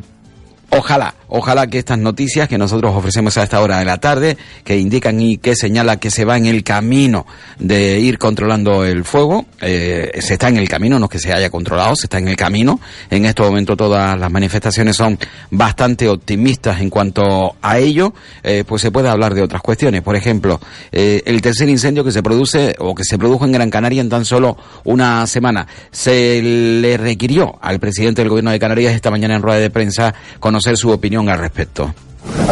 Ojalá, 0.70 1.14
ojalá 1.28 1.66
que 1.68 1.78
estas 1.78 1.98
noticias 1.98 2.48
que 2.48 2.58
nosotros 2.58 2.92
ofrecemos 2.94 3.36
a 3.38 3.44
esta 3.44 3.60
hora 3.60 3.78
de 3.78 3.84
la 3.84 3.98
tarde, 3.98 4.36
que 4.64 4.78
indican 4.78 5.20
y 5.20 5.38
que 5.38 5.54
señala 5.54 5.98
que 5.98 6.10
se 6.10 6.24
va 6.24 6.36
en 6.36 6.46
el 6.46 6.64
camino 6.64 7.26
de 7.58 8.00
ir 8.00 8.18
controlando 8.18 8.84
el 8.84 9.04
fuego, 9.04 9.46
eh, 9.60 10.10
se 10.20 10.34
está 10.34 10.48
en 10.48 10.56
el 10.56 10.68
camino, 10.68 10.98
no 10.98 11.06
es 11.06 11.10
que 11.10 11.18
se 11.18 11.32
haya 11.32 11.50
controlado, 11.50 11.94
se 11.94 12.06
está 12.06 12.18
en 12.18 12.28
el 12.28 12.36
camino. 12.36 12.80
En 13.10 13.24
este 13.24 13.42
momento 13.42 13.76
todas 13.76 14.18
las 14.18 14.30
manifestaciones 14.30 14.96
son 14.96 15.18
bastante 15.50 16.08
optimistas 16.08 16.80
en 16.80 16.90
cuanto 16.90 17.56
a 17.62 17.78
ello, 17.78 18.12
eh, 18.42 18.64
pues 18.66 18.82
se 18.82 18.90
puede 18.90 19.08
hablar 19.08 19.34
de 19.34 19.42
otras 19.42 19.62
cuestiones. 19.62 20.02
Por 20.02 20.16
ejemplo, 20.16 20.60
eh, 20.92 21.22
el 21.24 21.40
tercer 21.40 21.68
incendio 21.68 22.04
que 22.04 22.12
se 22.12 22.22
produce 22.22 22.74
o 22.78 22.94
que 22.94 23.04
se 23.04 23.18
produjo 23.18 23.44
en 23.44 23.52
Gran 23.52 23.70
Canaria 23.70 24.00
en 24.00 24.08
tan 24.08 24.24
solo 24.24 24.56
una 24.84 25.26
semana. 25.26 25.66
Se 25.90 26.42
le 26.42 26.96
requirió 26.96 27.58
al 27.60 27.78
presidente 27.78 28.22
del 28.22 28.30
gobierno 28.30 28.50
de 28.50 28.58
Canarias 28.58 28.94
esta 28.94 29.10
mañana 29.10 29.36
en 29.36 29.42
rueda 29.42 29.60
de 29.60 29.70
prensa 29.70 30.14
con 30.40 30.48
conocer 30.48 30.78
su 30.78 30.90
opinión 30.90 31.17
al 31.26 31.38
respecto. 31.38 31.94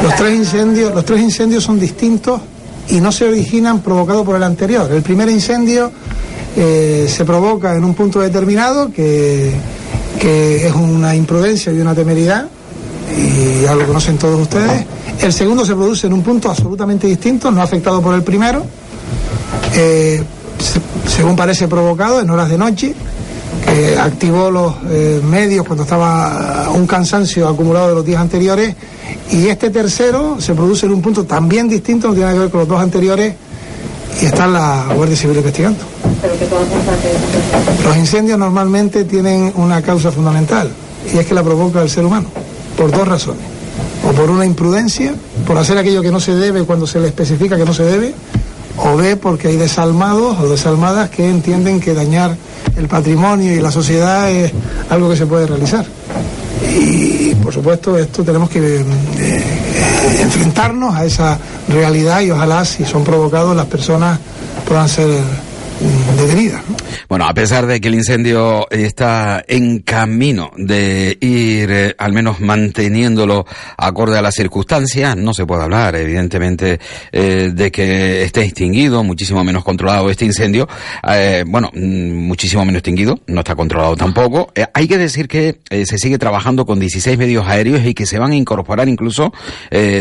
Los 0.03 0.17
tres 0.17 0.35
incendios, 0.35 0.95
los 0.95 1.05
tres 1.05 1.21
incendios 1.21 1.63
son 1.63 1.79
distintos 1.79 2.41
y 2.89 3.01
no 3.01 3.13
se 3.13 3.29
originan 3.29 3.81
provocados 3.81 4.25
por 4.25 4.37
el 4.37 4.43
anterior. 4.43 4.91
El 4.91 5.03
primer 5.03 5.29
incendio 5.29 5.93
eh, 6.57 7.07
se 7.09 7.25
provoca 7.25 7.75
en 7.75 7.85
un 7.85 7.95
punto 7.95 8.21
determinado 8.21 8.91
que, 8.91 9.53
que 10.21 10.67
es 10.67 10.73
una 10.75 11.15
imprudencia 11.15 11.73
y 11.73 11.81
una 11.81 11.95
temeridad 11.95 12.49
y 13.17 13.63
ya 13.63 13.75
lo 13.75 13.87
conocen 13.87 14.19
todos 14.19 14.41
ustedes. 14.41 14.85
El 15.21 15.33
segundo 15.33 15.65
se 15.65 15.75
produce 15.75 16.07
en 16.07 16.13
un 16.13 16.23
punto 16.23 16.51
absolutamente 16.51 17.07
distinto, 17.07 17.51
no 17.51 17.63
afectado 17.63 18.03
por 18.03 18.15
el 18.15 18.23
primero, 18.23 18.65
eh, 19.75 20.23
según 21.07 21.37
parece 21.37 21.69
provocado 21.69 22.21
en 22.21 22.31
horas 22.31 22.49
de 22.49 22.59
noche 22.59 22.95
activó 23.99 24.51
los 24.51 24.75
eh, 24.91 25.21
medios 25.23 25.67
cuando 25.67 25.83
estaba 25.85 26.71
un 26.75 26.87
cansancio 26.87 27.49
acumulado 27.49 27.89
de 27.89 27.95
los 27.95 28.05
días 28.05 28.21
anteriores 28.21 28.75
Y 29.33 29.49
este 29.49 29.71
tercero 29.71 30.37
se 30.41 30.55
produce 30.55 30.87
en 30.87 30.93
un 30.93 31.03
punto 31.03 31.25
también 31.25 31.69
distinto, 31.69 32.09
no 32.09 32.15
tiene 32.15 32.27
nada 32.27 32.35
que 32.35 32.41
ver 32.43 32.51
con 32.51 32.61
los 32.61 32.69
dos 32.69 32.81
anteriores, 32.81 33.35
y 34.21 34.27
está 34.27 34.47
la 34.47 34.87
Guardia 34.95 35.17
Civil 35.17 35.37
investigando. 35.37 35.81
Los 37.85 37.97
incendios 37.97 38.39
normalmente 38.39 39.05
tienen 39.05 39.53
una 39.57 39.83
causa 39.83 40.13
fundamental, 40.13 40.71
y 41.13 41.19
es 41.19 41.27
que 41.27 41.35
la 41.35 41.43
provoca 41.43 41.83
el 41.83 41.91
ser 41.91 42.05
humano, 42.05 42.29
por 42.77 42.91
dos 42.93 43.07
razones. 43.07 43.43
O 44.09 44.13
por 44.13 44.31
una 44.31 44.47
imprudencia, 44.47 45.13
por 45.47 45.59
hacer 45.59 45.77
aquello 45.77 46.01
que 46.03 46.13
no 46.13 46.21
se 46.21 46.35
debe 46.35 46.63
cuando 46.63 46.87
se 46.87 47.01
le 47.01 47.09
especifica 47.09 47.57
que 47.57 47.65
no 47.65 47.75
se 47.75 47.83
debe, 47.83 48.15
o 48.77 48.97
B, 48.97 49.17
porque 49.17 49.49
hay 49.49 49.57
desalmados 49.57 50.39
o 50.41 50.49
desalmadas 50.49 51.11
que 51.11 51.29
entienden 51.29 51.81
que 51.81 51.95
dañar 51.95 52.37
el 52.77 52.89
patrimonio 52.89 53.55
y 53.55 53.61
la 53.61 53.71
sociedad 53.71 54.31
es 54.31 54.53
algo 54.91 55.09
que 55.11 55.17
se 55.17 55.27
puede 55.27 55.47
realizar. 55.47 55.87
Y 56.79 57.35
por 57.37 57.53
supuesto 57.53 57.97
esto 57.99 58.23
tenemos 58.25 58.51
que 58.51 58.81
eh, 58.81 59.45
enfrentarnos 60.21 60.95
a 60.95 61.05
esa 61.05 61.39
realidad 61.69 62.21
y 62.21 62.31
ojalá 62.31 62.65
si 62.65 62.85
son 62.85 63.05
provocados 63.05 63.57
las 63.57 63.67
personas 63.67 64.19
puedan 64.67 64.89
ser 64.89 65.09
de 65.09 66.35
Bueno, 67.09 67.27
a 67.27 67.35
pesar 67.35 67.67
de 67.67 67.81
que 67.81 67.89
el 67.89 67.95
incendio 67.95 68.69
está 68.71 69.45
en 69.47 69.81
camino 69.81 70.51
de 70.57 71.17
ir 71.21 71.71
eh, 71.71 71.95
al 71.99 72.13
menos 72.13 72.41
manteniéndolo 72.41 73.47
acorde 73.77 74.19
a 74.19 74.23
las 74.23 74.35
circunstancias, 74.35 75.17
no 75.17 75.35
se 75.35 75.47
puede 75.47 75.63
hablar 75.63 75.97
evidentemente 75.97 76.81
eh, 77.13 77.51
de 77.53 77.71
que 77.71 78.23
esté 78.23 78.43
extinguido, 78.43 79.03
muchísimo 79.05 79.45
menos 79.45 79.65
controlado 79.65 80.11
este 80.11 80.25
incendio. 80.25 80.69
Eh, 81.09 81.45
bueno, 81.47 81.71
mm, 81.73 82.13
muchísimo 82.27 82.65
menos 82.65 82.81
extinguido, 82.81 83.19
no 83.27 83.41
está 83.41 83.55
controlado 83.55 83.97
tampoco. 83.97 84.53
hay 84.73 84.89
que 84.89 84.99
decir 84.99 85.29
que 85.29 85.61
se 85.71 85.99
sigue 85.99 86.19
trabajando 86.19 86.67
con 86.67 86.79
16 86.79 87.19
medios 87.19 87.47
aéreos 87.47 87.85
y 87.85 87.95
que 87.95 88.07
se 88.07 88.19
van 88.19 88.33
a 88.33 88.37
incorporar 88.37 88.89
incluso 88.89 89.33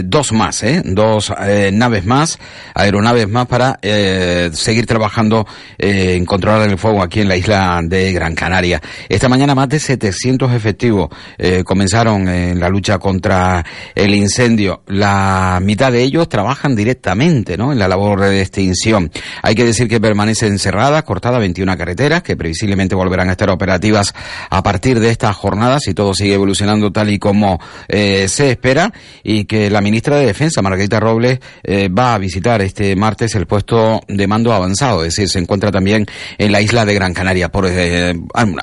dos 0.04 0.32
más, 0.32 0.64
dos 0.86 1.34
naves 1.72 2.06
más, 2.06 2.40
aeronaves 2.74 3.28
más 3.30 3.48
para 3.48 3.80
seguir 3.82 4.86
trabajando 4.86 5.46
en 5.78 6.26
controlar 6.26 6.70
el 6.70 6.78
fuego 6.78 6.85
aquí 6.86 7.22
en 7.22 7.28
la 7.28 7.36
isla 7.36 7.80
de 7.84 8.14
Gran 8.14 8.36
Canaria. 8.36 8.80
Esta 9.10 9.28
mañana 9.28 9.56
más 9.56 9.70
de 9.70 9.80
700 9.80 10.52
efectivos 10.54 11.10
eh, 11.38 11.64
comenzaron 11.64 12.28
en 12.30 12.60
la 12.60 12.70
lucha 12.70 13.00
contra 13.00 13.66
el 13.96 14.14
incendio. 14.14 14.84
La 14.88 15.60
mitad 15.64 15.92
de 15.92 16.04
ellos 16.04 16.30
trabajan 16.30 16.76
directamente 16.76 17.58
¿no? 17.58 17.72
en 17.72 17.80
la 17.80 17.88
labor 17.88 18.22
de 18.22 18.42
extinción. 18.42 19.12
Hay 19.42 19.56
que 19.56 19.66
decir 19.66 19.88
que 19.88 20.00
permanecen 20.00 20.60
cerradas, 20.60 21.04
cortadas 21.04 21.40
21 21.40 21.76
carreteras 21.76 22.22
que 22.22 22.38
previsiblemente 22.38 22.94
volverán 22.94 23.30
a 23.30 23.32
estar 23.32 23.50
operativas 23.50 24.14
a 24.50 24.62
partir 24.62 25.00
de 25.00 25.10
esta 25.10 25.34
jornada 25.34 25.80
si 25.80 25.96
todo 25.96 26.14
sigue 26.14 26.36
evolucionando 26.36 26.92
tal 26.92 27.10
y 27.10 27.18
como 27.18 27.60
eh, 27.88 28.28
se 28.28 28.52
espera 28.52 28.94
y 29.24 29.46
que 29.46 29.72
la 29.72 29.82
ministra 29.82 30.18
de 30.18 30.28
Defensa, 30.28 30.62
Margarita 30.62 31.00
Robles, 31.00 31.40
eh, 31.64 31.90
va 31.90 32.14
a 32.14 32.18
visitar 32.20 32.62
este 32.62 32.96
martes 32.96 33.34
el 33.34 33.48
puesto 33.48 34.02
de 34.08 34.28
mando 34.28 34.54
avanzado, 34.54 35.04
es 35.04 35.16
decir, 35.16 35.30
se 35.30 35.40
encuentra 35.40 35.72
también 35.72 36.06
en 36.38 36.52
la 36.52 36.62
isla 36.66 36.86
de 36.86 36.94
Gran 36.94 37.14
Canaria. 37.14 37.50
Por, 37.50 37.66
eh, 37.68 38.14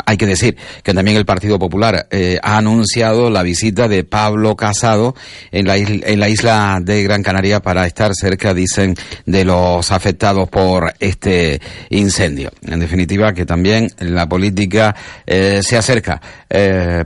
hay 0.05 0.17
que 0.17 0.27
decir 0.27 0.57
que 0.83 0.93
también 0.93 1.17
el 1.17 1.25
Partido 1.25 1.59
Popular 1.59 2.07
eh, 2.11 2.39
ha 2.43 2.59
anunciado 2.59 3.31
la 3.31 3.43
visita 3.43 3.89
de 3.89 4.05
Pablo 4.05 4.57
Casado 4.57 5.15
en 5.51 5.67
la, 5.67 5.79
isla, 5.79 6.07
en 6.07 6.21
la 6.21 6.29
isla 6.29 6.79
de 6.83 7.03
Gran 7.03 7.23
Canaria 7.23 7.61
para 7.61 7.87
estar 7.87 8.13
cerca, 8.15 8.53
dicen, 8.53 8.95
de 9.25 9.45
los 9.45 9.91
afectados 9.91 10.49
por 10.49 10.93
este 11.01 11.61
incendio. 11.91 12.51
En 12.63 12.81
definitiva, 12.81 13.33
que 13.33 13.47
también 13.47 13.89
la 13.99 14.29
política 14.29 14.95
eh, 15.27 15.61
se 15.63 15.77
acerca 15.77 16.21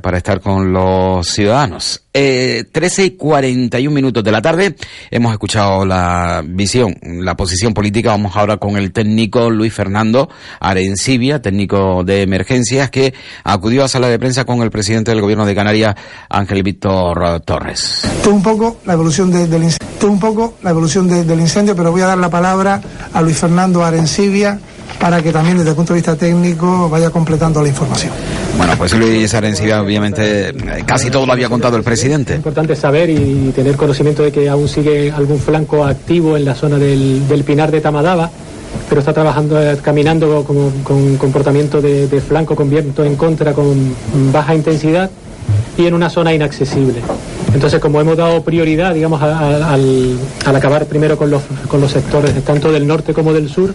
para 0.03 0.19
estar 0.19 0.41
con 0.41 0.73
los 0.73 1.29
ciudadanos. 1.29 2.03
Eh, 2.19 2.65
13 2.73 3.05
y 3.05 3.11
41 3.11 3.95
minutos 3.95 4.25
de 4.25 4.33
la 4.33 4.41
tarde. 4.41 4.75
Hemos 5.11 5.33
escuchado 5.33 5.85
la 5.85 6.43
visión, 6.47 6.97
la 7.03 7.37
posición 7.37 7.75
política. 7.75 8.09
Vamos 8.09 8.35
ahora 8.37 8.57
con 8.57 8.79
el 8.79 8.91
técnico 8.91 9.50
Luis 9.50 9.75
Fernando 9.75 10.31
Arencibia, 10.87 11.43
técnico 11.43 12.05
de 12.05 12.23
emergencias, 12.23 12.90
que 12.90 13.12
acudió 13.43 13.83
a 13.83 13.88
sala 13.88 14.09
de 14.09 14.21
prensa 14.21 14.45
con 14.45 14.62
el 14.62 14.71
presidente 14.71 15.11
del 15.11 15.21
gobierno 15.21 15.45
de 15.45 15.55
Canarias, 15.55 15.97
Ángel 16.28 16.62
Víctor 16.62 17.40
Torres. 17.40 18.02
Todo 18.23 18.35
un 18.35 18.43
poco 18.43 18.76
la 18.87 18.93
evolución 18.93 19.33
del 19.33 19.64
incendio, 19.64 20.09
un 20.09 20.21
poco 20.21 20.55
la 20.62 20.71
evolución 20.71 21.09
del 21.09 21.40
incendio, 21.40 21.75
pero 21.75 21.90
voy 21.90 22.02
a 22.02 22.07
dar 22.07 22.19
la 22.19 22.31
palabra 22.31 22.81
a 23.12 23.21
Luis 23.21 23.37
Fernando 23.37 23.85
Arencibia 23.85 24.61
para 25.00 25.21
que 25.21 25.33
también 25.33 25.59
desde 25.59 25.71
el 25.71 25.76
punto 25.76 25.93
de 25.93 25.99
vista 25.99 26.16
técnico 26.16 26.88
vaya 26.88 27.11
completando 27.11 27.61
la 27.62 27.69
información. 27.69 28.12
Bueno, 28.57 28.73
pues 28.78 28.95
Luis 28.95 29.35
Arencibia, 29.35 29.83
obviamente, 29.83 30.55
casi 30.87 31.11
todo 31.11 31.26
lo 31.26 31.33
había 31.33 31.49
contado 31.49 31.76
el 31.76 31.83
presidente. 31.83 32.33
Es 32.35 32.38
importante 32.38 32.75
saber 32.75 33.11
y 33.11 33.52
tener 33.55 33.76
conocimiento 33.76 34.23
de 34.23 34.33
que 34.33 34.49
aún 34.49 34.69
sigue 34.69 35.11
algún 35.11 35.38
flanco 35.38 35.85
activo 35.85 36.37
en 36.37 36.45
la 36.45 36.55
zona 36.55 36.78
del, 36.78 37.45
Pinar 37.45 37.71
de 37.71 37.81
Tamadaba, 37.81 38.31
pero 38.88 39.00
está 39.00 39.12
trabajando, 39.12 39.61
eh, 39.61 39.76
caminando 39.83 40.45
con 40.45 41.16
comportamiento 41.16 41.80
de, 41.80 42.21
flanco 42.21 42.54
con 42.54 42.71
viento 42.71 43.04
en 43.04 43.16
contra, 43.16 43.52
con 43.52 43.95
baja 44.33 44.54
intensidad 44.54 45.11
y 45.76 45.87
en 45.87 45.95
una 45.95 46.11
zona 46.11 46.33
inaccesible. 46.35 47.00
Entonces, 47.54 47.80
como 47.80 48.00
hemos 48.00 48.16
dado 48.16 48.42
prioridad, 48.42 48.95
digamos, 48.95 49.23
al, 49.23 50.18
acabar 50.45 50.87
primero 50.87 51.16
con 51.16 51.30
los, 51.30 51.42
con 51.68 51.80
los 51.80 51.92
sectores 51.92 52.33
tanto 52.45 52.73
del 52.73 52.87
norte 52.87 53.12
como 53.14 53.33
del 53.33 53.49
sur, 53.49 53.75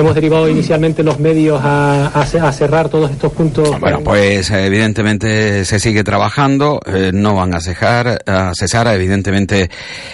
hemos 0.00 0.14
derivado 0.14 0.48
inicialmente 0.48 1.02
los 1.02 1.18
medios 1.18 1.60
a, 1.62 2.24
cerrar 2.52 2.88
todos 2.88 3.10
estos 3.10 3.32
puntos. 3.32 3.78
Bueno, 3.80 4.00
pues 4.00 4.50
evidentemente 4.50 5.64
se 5.64 5.78
sigue 5.78 6.04
trabajando, 6.04 6.80
eh, 6.86 7.10
no 7.12 7.34
van 7.34 7.54
a 7.54 7.60
cejar, 7.60 8.22
a 8.26 8.52
cesar 8.54 8.86
evidentemente 8.88 9.70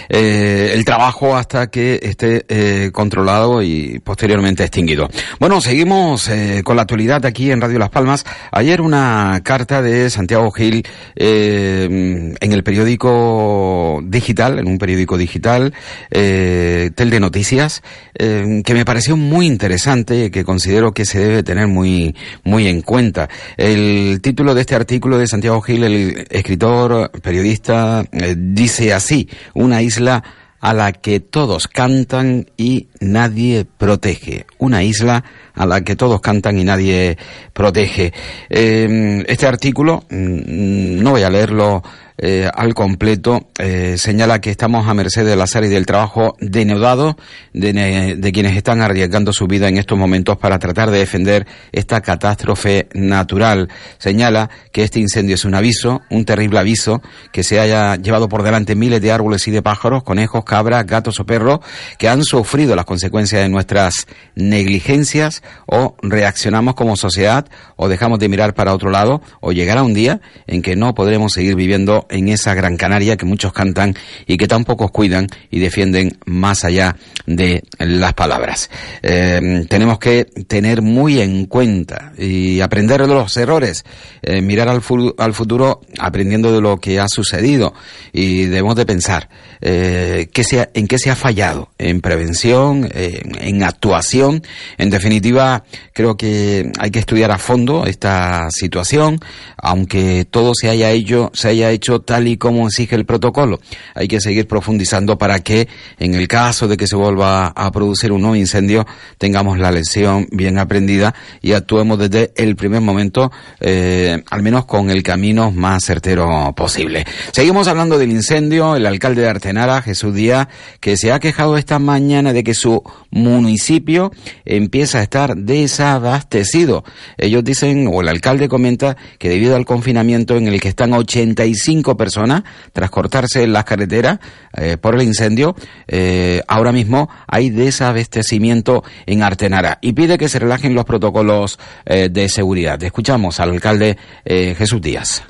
eh, 0.09 0.71
el 0.73 0.83
trabajo 0.85 1.35
hasta 1.35 1.67
que 1.67 1.99
esté 2.01 2.45
eh, 2.49 2.91
controlado 2.91 3.61
y 3.61 3.99
posteriormente 3.99 4.63
extinguido. 4.63 5.09
Bueno, 5.39 5.61
seguimos 5.61 6.29
con 6.63 6.75
la 6.75 6.83
actualidad 6.83 7.25
aquí 7.25 7.51
en 7.51 7.61
Radio 7.61 7.79
Las 7.79 7.89
Palmas. 7.89 8.25
Ayer 8.51 8.81
una 8.81 9.39
carta 9.43 9.81
de 9.81 10.09
Santiago 10.09 10.51
Gil 10.51 10.85
en 11.15 12.35
el 12.39 12.63
periódico 12.63 14.01
digital, 14.03 14.59
en 14.59 14.67
un 14.67 14.77
periódico 14.77 15.17
digital, 15.17 15.73
Tel 16.09 17.09
de 17.09 17.19
Noticias, 17.19 17.81
que 18.13 18.73
me 18.73 18.85
pareció 18.85 19.15
muy 19.15 19.45
interesante 19.45 19.68
interesante 19.69 20.31
que 20.31 20.43
considero 20.43 20.93
que 20.93 21.05
se 21.05 21.19
debe 21.19 21.43
tener 21.43 21.67
muy, 21.67 22.15
muy 22.43 22.67
en 22.67 22.81
cuenta. 22.81 23.29
El 23.55 24.19
título 24.19 24.55
de 24.55 24.61
este 24.61 24.73
artículo 24.73 25.19
de 25.19 25.27
Santiago 25.27 25.61
Gil, 25.61 25.83
el 25.83 26.25
escritor, 26.31 27.11
periodista, 27.21 28.03
eh, 28.11 28.33
dice 28.35 28.93
así, 28.93 29.29
una 29.53 29.83
isla 29.83 30.23
a 30.59 30.73
la 30.73 30.91
que 30.91 31.19
todos 31.19 31.67
cantan 31.67 32.47
y 32.57 32.87
nadie 32.99 33.63
protege. 33.77 34.47
Una 34.57 34.81
isla 34.81 35.23
a 35.53 35.67
la 35.67 35.81
que 35.81 35.95
todos 35.95 36.19
cantan 36.19 36.57
y 36.57 36.63
nadie 36.63 37.19
protege. 37.53 38.11
Eh, 38.49 39.23
este 39.27 39.45
artículo, 39.45 40.03
mm, 40.09 40.99
no 40.99 41.11
voy 41.11 41.21
a 41.21 41.29
leerlo 41.29 41.83
eh, 42.21 42.49
al 42.53 42.73
completo, 42.73 43.47
eh, 43.57 43.95
señala 43.97 44.41
que 44.41 44.49
estamos 44.49 44.87
a 44.87 44.93
merced 44.93 45.25
del 45.25 45.39
azar 45.39 45.63
y 45.63 45.69
del 45.69 45.85
trabajo 45.85 46.35
denudado 46.41 47.15
de, 47.53 47.71
de, 48.17 48.31
quienes 48.33 48.57
están 48.57 48.81
arriesgando 48.81 49.31
su 49.31 49.47
vida 49.47 49.69
en 49.69 49.77
estos 49.77 49.97
momentos 49.97 50.37
para 50.37 50.59
tratar 50.59 50.91
de 50.91 50.99
defender 50.99 51.47
esta 51.71 52.01
catástrofe 52.01 52.89
natural. 52.93 53.69
Señala 53.99 54.49
que 54.73 54.83
este 54.83 54.99
incendio 54.99 55.35
es 55.35 55.45
un 55.45 55.55
aviso, 55.55 56.01
un 56.09 56.25
terrible 56.25 56.59
aviso, 56.59 57.01
que 57.31 57.43
se 57.43 57.61
haya 57.61 57.95
llevado 57.95 58.27
por 58.27 58.43
delante 58.43 58.75
miles 58.75 59.01
de 59.01 59.13
árboles 59.13 59.47
y 59.47 59.51
de 59.51 59.61
pájaros, 59.61 60.03
conejos, 60.03 60.43
cabras, 60.43 60.85
gatos 60.85 61.21
o 61.21 61.25
perros, 61.25 61.59
que 61.97 62.09
han 62.09 62.23
sufrido 62.23 62.75
las 62.75 62.85
consecuencias 62.85 63.41
de 63.41 63.47
nuestras 63.47 64.07
negligencias 64.35 65.41
o 65.67 65.95
reaccionamos 66.01 66.75
como 66.75 66.97
sociedad 66.97 67.47
o 67.77 67.87
dejamos 67.87 68.19
de 68.19 68.27
mirar 68.27 68.55
para 68.55 68.73
otro 68.73 68.89
lado 68.89 69.21
o 69.39 69.53
llegará 69.53 69.83
un 69.83 69.93
día 69.93 70.19
en 70.47 70.61
que 70.61 70.75
no 70.75 70.93
podremos 70.93 71.31
seguir 71.31 71.55
viviendo 71.55 72.07
en 72.09 72.27
esa 72.29 72.53
Gran 72.53 72.77
Canaria 72.77 73.17
que 73.17 73.25
muchos 73.25 73.53
cantan 73.53 73.95
y 74.27 74.37
que 74.37 74.47
tan 74.47 74.65
pocos 74.65 74.91
cuidan 74.91 75.27
y 75.49 75.59
defienden 75.59 76.17
más 76.25 76.63
allá 76.65 76.95
de 77.25 77.63
las 77.77 78.13
palabras. 78.13 78.69
Eh, 79.01 79.65
tenemos 79.69 79.99
que 79.99 80.25
tener 80.47 80.81
muy 80.81 81.21
en 81.21 81.45
cuenta 81.45 82.13
y 82.17 82.61
aprender 82.61 83.01
de 83.01 83.07
los 83.07 83.35
errores, 83.37 83.85
eh, 84.21 84.41
mirar 84.41 84.69
al, 84.69 84.81
al, 85.17 85.33
futuro 85.33 85.81
aprendiendo 85.99 86.51
de 86.51 86.61
lo 86.61 86.77
que 86.77 86.99
ha 86.99 87.07
sucedido 87.07 87.73
y 88.11 88.45
debemos 88.45 88.75
de 88.75 88.85
pensar 88.85 89.29
eh, 89.61 90.27
sea, 90.43 90.69
en 90.73 90.87
qué 90.87 90.97
se 90.97 91.09
ha 91.09 91.15
fallado, 91.15 91.69
en 91.77 92.01
prevención, 92.01 92.89
en 92.93 93.63
actuación. 93.63 94.41
En 94.77 94.89
definitiva, 94.89 95.63
creo 95.93 96.17
que 96.17 96.71
hay 96.79 96.91
que 96.91 96.99
estudiar 96.99 97.31
a 97.31 97.37
fondo 97.37 97.85
esta 97.85 98.49
situación, 98.51 99.19
aunque 99.57 100.25
todo 100.29 100.53
se 100.59 100.69
haya 100.69 100.91
hecho, 100.91 101.29
se 101.33 101.49
haya 101.49 101.71
hecho 101.71 101.98
tal 102.01 102.27
y 102.27 102.37
como 102.37 102.67
exige 102.67 102.95
el 102.95 103.05
protocolo. 103.05 103.59
Hay 103.95 104.07
que 104.07 104.19
seguir 104.21 104.47
profundizando 104.47 105.17
para 105.17 105.39
que 105.39 105.67
en 105.99 106.15
el 106.15 106.27
caso 106.27 106.67
de 106.67 106.77
que 106.77 106.87
se 106.87 106.95
vuelva 106.95 107.47
a 107.47 107.71
producir 107.71 108.11
un 108.11 108.21
nuevo 108.21 108.35
incendio 108.35 108.85
tengamos 109.17 109.57
la 109.59 109.71
lección 109.71 110.27
bien 110.31 110.57
aprendida 110.57 111.13
y 111.41 111.53
actuemos 111.53 111.99
desde 111.99 112.31
el 112.35 112.55
primer 112.55 112.81
momento, 112.81 113.31
eh, 113.59 114.21
al 114.29 114.41
menos 114.41 114.65
con 114.65 114.89
el 114.89 115.03
camino 115.03 115.51
más 115.51 115.83
certero 115.83 116.53
posible. 116.55 117.05
Seguimos 117.31 117.67
hablando 117.67 117.97
del 117.97 118.11
incendio. 118.11 118.75
El 118.75 118.85
alcalde 118.85 119.21
de 119.21 119.29
Artenara, 119.29 119.81
Jesús 119.81 120.13
Díaz, 120.13 120.47
que 120.79 120.97
se 120.97 121.11
ha 121.11 121.19
quejado 121.19 121.57
esta 121.57 121.79
mañana 121.79 122.33
de 122.33 122.43
que 122.43 122.53
su 122.53 122.83
municipio 123.11 124.11
empieza 124.45 124.99
a 124.99 125.03
estar 125.03 125.35
desabastecido. 125.35 126.83
Ellos 127.17 127.43
dicen, 127.43 127.89
o 127.91 128.01
el 128.01 128.07
alcalde 128.07 128.47
comenta, 128.47 128.97
que 129.17 129.29
debido 129.29 129.55
al 129.55 129.65
confinamiento 129.65 130.37
en 130.37 130.47
el 130.47 130.59
que 130.59 130.69
están 130.69 130.93
85 130.93 131.88
personas 131.95 132.43
tras 132.73 132.89
cortarse 132.89 133.47
las 133.47 133.63
carreteras 133.63 134.19
eh, 134.57 134.77
por 134.77 134.95
el 134.95 135.03
incendio, 135.03 135.55
eh, 135.87 136.41
ahora 136.47 136.71
mismo 136.71 137.09
hay 137.27 137.49
desabastecimiento 137.49 138.83
en 139.05 139.23
Artenara 139.23 139.77
y 139.81 139.93
pide 139.93 140.17
que 140.17 140.29
se 140.29 140.39
relajen 140.39 140.75
los 140.75 140.85
protocolos 140.85 141.59
eh, 141.85 142.09
de 142.09 142.29
seguridad. 142.29 142.81
Escuchamos 142.83 143.39
al 143.39 143.51
alcalde 143.51 143.97
Jesús 144.25 144.81
Díaz. 144.81 145.23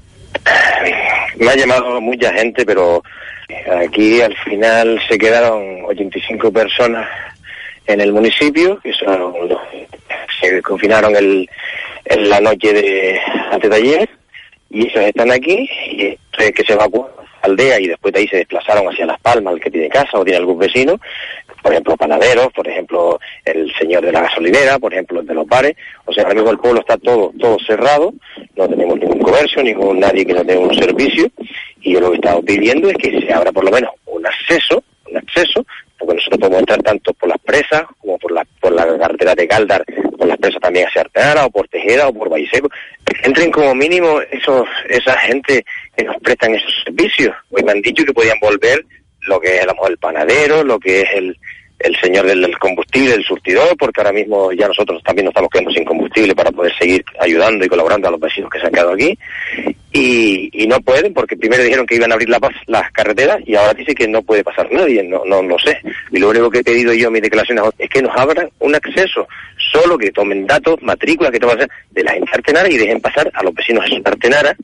Me 1.38 1.50
ha 1.50 1.56
llamado 1.56 2.02
mucha 2.02 2.34
gente, 2.34 2.66
pero 2.66 3.02
aquí 3.82 4.22
al 4.22 4.36
final 4.38 5.00
se 5.08 5.18
quedaron 5.18 5.86
85 5.86 6.52
personas 6.52 7.08
en 7.86 8.02
el 8.02 8.12
municipio, 8.12 8.80
que 8.82 8.94
son 8.94 9.34
se 10.40 10.62
confinaron 10.62 11.16
el, 11.16 11.50
en 12.06 12.30
la 12.30 12.40
noche 12.40 12.74
de 12.74 13.20
antes 13.52 13.70
de 13.70 13.76
ayer, 13.76 14.10
y 14.70 14.82
ellos 14.82 15.04
están 15.04 15.32
aquí, 15.32 15.70
y 15.92 16.18
que 16.38 16.64
se 16.66 16.74
evacuó 16.74 17.10
aldea 17.42 17.80
y 17.80 17.88
después 17.88 18.14
de 18.14 18.22
ahí 18.22 18.28
se 18.28 18.38
desplazaron 18.38 18.88
hacia 18.88 19.06
Las 19.06 19.20
Palmas, 19.22 19.54
el 19.54 19.62
que 19.62 19.72
tiene 19.72 19.90
casa 19.90 20.20
o 20.20 20.24
tiene 20.24 20.38
algún 20.38 20.60
vecino, 20.60 21.00
por 21.62 21.72
ejemplo, 21.72 21.98
panaderos, 21.98 22.52
por 22.54 22.68
ejemplo, 22.68 23.20
el 23.46 23.74
señor 23.76 24.06
de 24.06 24.12
la 24.12 24.22
gasolinera, 24.22 24.80
por 24.80 24.94
ejemplo, 24.94 25.20
el 25.20 25.28
de 25.28 25.34
los 25.34 25.48
bares, 25.48 25.76
o 26.06 26.14
sea, 26.14 26.24
ahora 26.24 26.36
mismo 26.36 26.52
el 26.52 26.58
pueblo 26.58 26.80
está 26.80 26.98
todo, 26.98 27.34
todo 27.40 27.58
cerrado, 27.66 28.14
no 28.56 28.68
tenemos 28.68 28.98
ningún 29.00 29.20
comercio, 29.20 29.64
ningún 29.64 30.00
nadie 30.00 30.26
que 30.26 30.34
nos 30.34 30.46
dé 30.46 30.58
un 30.58 30.74
servicio, 30.74 31.30
y 31.82 31.94
yo 31.94 32.00
lo 32.00 32.10
que 32.10 32.16
he 32.16 32.20
estado 32.20 32.42
pidiendo 32.42 32.90
es 32.90 32.98
que 32.98 33.22
se 33.22 33.34
abra 33.34 33.52
por 33.52 33.64
lo 33.64 33.72
menos 33.72 33.92
un 34.06 34.26
acceso, 34.26 34.84
un 35.10 35.18
acceso 35.18 35.66
porque 36.00 36.16
nosotros 36.16 36.40
podemos 36.40 36.60
entrar 36.60 36.82
tanto 36.82 37.14
por 37.14 37.30
las 37.30 37.40
presas 37.40 37.84
como 38.00 38.18
por 38.18 38.32
la, 38.32 38.46
por 38.60 38.72
la 38.72 38.98
carretera 38.98 39.36
de 39.36 39.46
Galdar, 39.46 39.84
por 40.18 40.28
las 40.28 40.38
presas 40.38 40.62
también 40.62 40.88
hacia 40.88 41.02
Arteara 41.02 41.46
o 41.46 41.52
por 41.52 41.68
Tejeda 41.68 42.08
o 42.08 42.14
por 42.14 42.30
Baiseco. 42.30 42.70
Entren 43.24 43.52
como 43.52 43.76
mínimo 43.76 44.22
esos, 44.32 44.68
esa 44.88 45.18
gente 45.20 45.64
que 45.96 46.04
nos 46.04 46.16
prestan 46.18 46.56
esos 46.56 46.74
servicios. 46.84 47.36
Hoy 47.52 47.64
me 47.64 47.74
han 47.74 47.82
dicho 47.82 48.06
que 48.06 48.14
podían 48.14 48.40
volver 48.40 48.86
lo 49.28 49.40
que 49.40 49.58
es 49.58 49.68
a 49.68 49.88
el 49.88 49.98
panadero, 49.98 50.64
lo 50.64 50.80
que 50.80 51.02
es 51.02 51.08
el, 51.14 51.38
el 51.80 51.96
señor 51.98 52.26
del, 52.26 52.58
combustible, 52.58 53.14
el 53.14 53.24
surtidor, 53.24 53.76
porque 53.78 54.02
ahora 54.02 54.14
mismo 54.14 54.52
ya 54.52 54.68
nosotros 54.68 55.02
también 55.04 55.26
nos 55.26 55.32
estamos 55.32 55.50
quedando 55.50 55.72
sin 55.72 55.86
combustible 55.86 56.36
para 56.36 56.52
poder 56.52 56.74
seguir 56.78 57.04
ayudando 57.20 57.66
y 57.66 57.70
colaborando 57.70 58.08
a 58.08 58.12
los 58.12 58.20
vecinos 58.20 58.50
que 58.50 58.60
se 58.60 58.68
han 58.68 58.74
quedado 58.74 58.94
aquí. 58.94 59.18
Y, 59.92 60.50
y 60.54 60.68
no 60.68 60.80
pueden, 60.82 61.14
porque 61.14 61.36
primero 61.36 61.64
dijeron 61.64 61.88
que 61.88 61.96
iban 61.96 62.12
a 62.12 62.14
abrir 62.14 62.30
la, 62.30 62.40
las 62.68 62.92
carreteras 62.92 63.40
y 63.46 63.56
ahora 63.56 63.74
dice 63.74 63.96
que 63.96 64.08
no 64.08 64.22
puede 64.22 64.44
pasar 64.44 64.72
nadie, 64.72 65.04
no, 65.04 65.24
no 65.26 65.42
lo 65.42 65.58
sé. 65.58 65.82
Y 66.12 66.20
lo 66.20 66.30
único 66.30 66.52
que 66.52 66.60
he 66.60 66.64
pedido 66.64 66.94
yo 66.94 67.08
en 67.08 67.14
mi 67.14 67.22
declaración 67.22 67.60
es 67.78 67.90
que 67.90 68.02
nos 68.02 68.16
abran 68.16 68.50
un 68.60 68.76
acceso, 68.76 69.28
solo 69.72 69.98
que 69.98 70.12
tomen 70.12 70.46
datos, 70.46 70.80
matrículas, 70.84 71.32
que 71.32 71.40
todo 71.40 71.56
de 71.56 72.04
la 72.04 72.12
gente 72.12 72.30
artenara 72.32 72.70
y 72.70 72.78
dejen 72.78 73.02
pasar 73.02 73.32
a 73.34 73.44
los 73.44 73.54
vecinos 73.54 73.86
de 73.90 74.56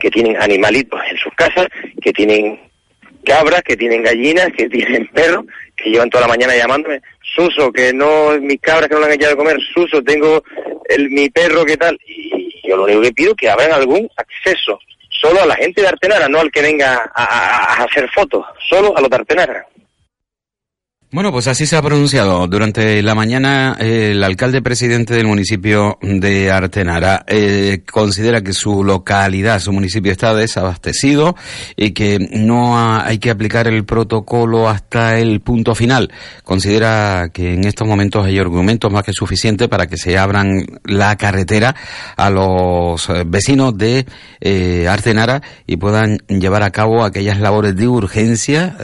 que 0.00 0.10
tienen 0.10 0.40
animalitos 0.40 1.00
en 1.10 1.16
sus 1.18 1.32
casas, 1.34 1.66
que 2.00 2.12
tienen 2.12 2.58
cabras, 3.24 3.62
que 3.62 3.76
tienen 3.76 4.02
gallinas, 4.02 4.48
que 4.56 4.68
tienen 4.68 5.06
perros, 5.08 5.44
que 5.76 5.90
llevan 5.90 6.10
toda 6.10 6.22
la 6.22 6.28
mañana 6.28 6.56
llamándome, 6.56 7.02
Suso, 7.34 7.72
que 7.72 7.92
no, 7.92 8.38
mis 8.40 8.60
cabras 8.60 8.88
que 8.88 8.94
no 8.94 9.00
le 9.00 9.06
han 9.06 9.12
echado 9.12 9.32
de 9.32 9.36
comer, 9.36 9.58
Suso, 9.74 10.02
tengo 10.02 10.42
el, 10.88 11.10
mi 11.10 11.30
perro, 11.30 11.64
¿qué 11.64 11.76
tal? 11.76 11.98
Y 12.06 12.21
yo 12.62 12.76
lo 12.76 12.84
único 12.84 13.02
que 13.02 13.12
pido 13.12 13.30
es 13.32 13.36
que 13.36 13.50
abran 13.50 13.72
algún 13.72 14.08
acceso, 14.16 14.78
solo 15.08 15.42
a 15.42 15.46
la 15.46 15.56
gente 15.56 15.80
de 15.80 15.88
Artenara, 15.88 16.28
no 16.28 16.40
al 16.40 16.50
que 16.50 16.62
venga 16.62 17.10
a, 17.14 17.84
hacer 17.84 18.08
fotos, 18.10 18.44
solo 18.68 18.96
a 18.96 19.00
los 19.00 19.10
de 19.10 19.16
Artenara. 19.16 19.66
Bueno, 21.14 21.30
pues 21.30 21.46
así 21.46 21.66
se 21.66 21.76
ha 21.76 21.82
pronunciado 21.82 22.46
durante 22.46 23.02
la 23.02 23.14
mañana 23.14 23.76
eh, 23.78 24.12
el 24.12 24.24
alcalde 24.24 24.62
presidente 24.62 25.12
del 25.12 25.26
municipio 25.26 25.98
de 26.00 26.50
Artenara. 26.50 27.26
Eh, 27.28 27.82
considera 27.92 28.40
que 28.40 28.54
su 28.54 28.82
localidad, 28.82 29.60
su 29.60 29.72
municipio 29.72 30.10
está 30.10 30.34
desabastecido 30.34 31.36
y 31.76 31.90
que 31.90 32.18
no 32.18 32.78
hay 32.78 33.18
que 33.18 33.28
aplicar 33.28 33.68
el 33.68 33.84
protocolo 33.84 34.70
hasta 34.70 35.18
el 35.18 35.42
punto 35.42 35.74
final. 35.74 36.10
Considera 36.44 37.28
que 37.30 37.52
en 37.52 37.64
estos 37.64 37.86
momentos 37.86 38.24
hay 38.24 38.38
argumentos 38.38 38.90
más 38.90 39.04
que 39.04 39.12
suficientes 39.12 39.68
para 39.68 39.88
que 39.88 39.98
se 39.98 40.16
abran 40.16 40.64
la 40.84 41.16
carretera 41.16 41.76
a 42.16 42.30
los 42.30 43.06
eh, 43.10 43.24
vecinos 43.26 43.76
de 43.76 44.06
Artenara 44.88 45.42
y 45.66 45.76
puedan 45.76 46.16
llevar 46.26 46.62
a 46.62 46.70
cabo 46.70 47.04
aquellas 47.04 47.38
labores 47.38 47.76
de 47.76 47.86
urgencia 47.86 48.76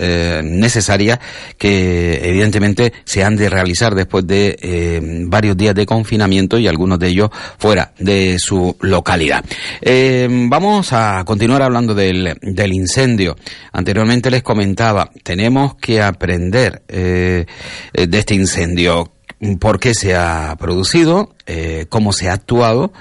necesarias 0.43 1.19
que 1.57 2.18
evidentemente 2.23 2.93
se 3.05 3.25
han 3.25 3.37
de 3.37 3.49
realizar 3.49 3.95
después 3.95 4.27
de 4.27 4.57
eh, 4.61 5.01
varios 5.27 5.57
días 5.57 5.75
de 5.75 5.87
confinamiento 5.87 6.59
y 6.59 6.67
algunos 6.67 6.99
de 6.99 7.09
ellos 7.09 7.31
fuera 7.59 7.93
de 7.99 8.37
su 8.39 8.77
localidad. 8.81 9.45
Eh, 9.81 10.29
vamos 10.31 10.93
a 10.93 11.23
continuar 11.25 11.63
hablando 11.63 11.95
del, 11.95 12.37
del, 12.41 12.73
incendio. 12.73 13.37
Anteriormente 13.73 14.31
les 14.31 14.43
comentaba, 14.43 15.11
tenemos 15.23 15.77
que 15.77 16.03
aprender 16.03 16.83
eh, 16.89 17.47
de 17.93 18.19
este 18.19 18.35
incendio 18.35 19.13
por 19.61 19.79
qué 19.79 19.95
se 19.95 20.17
ha 20.17 20.57
producido, 20.59 21.35
eh, 21.47 21.87
cómo 21.89 22.13
se 22.13 22.29
ha 22.29 22.33
actuado 22.33 22.93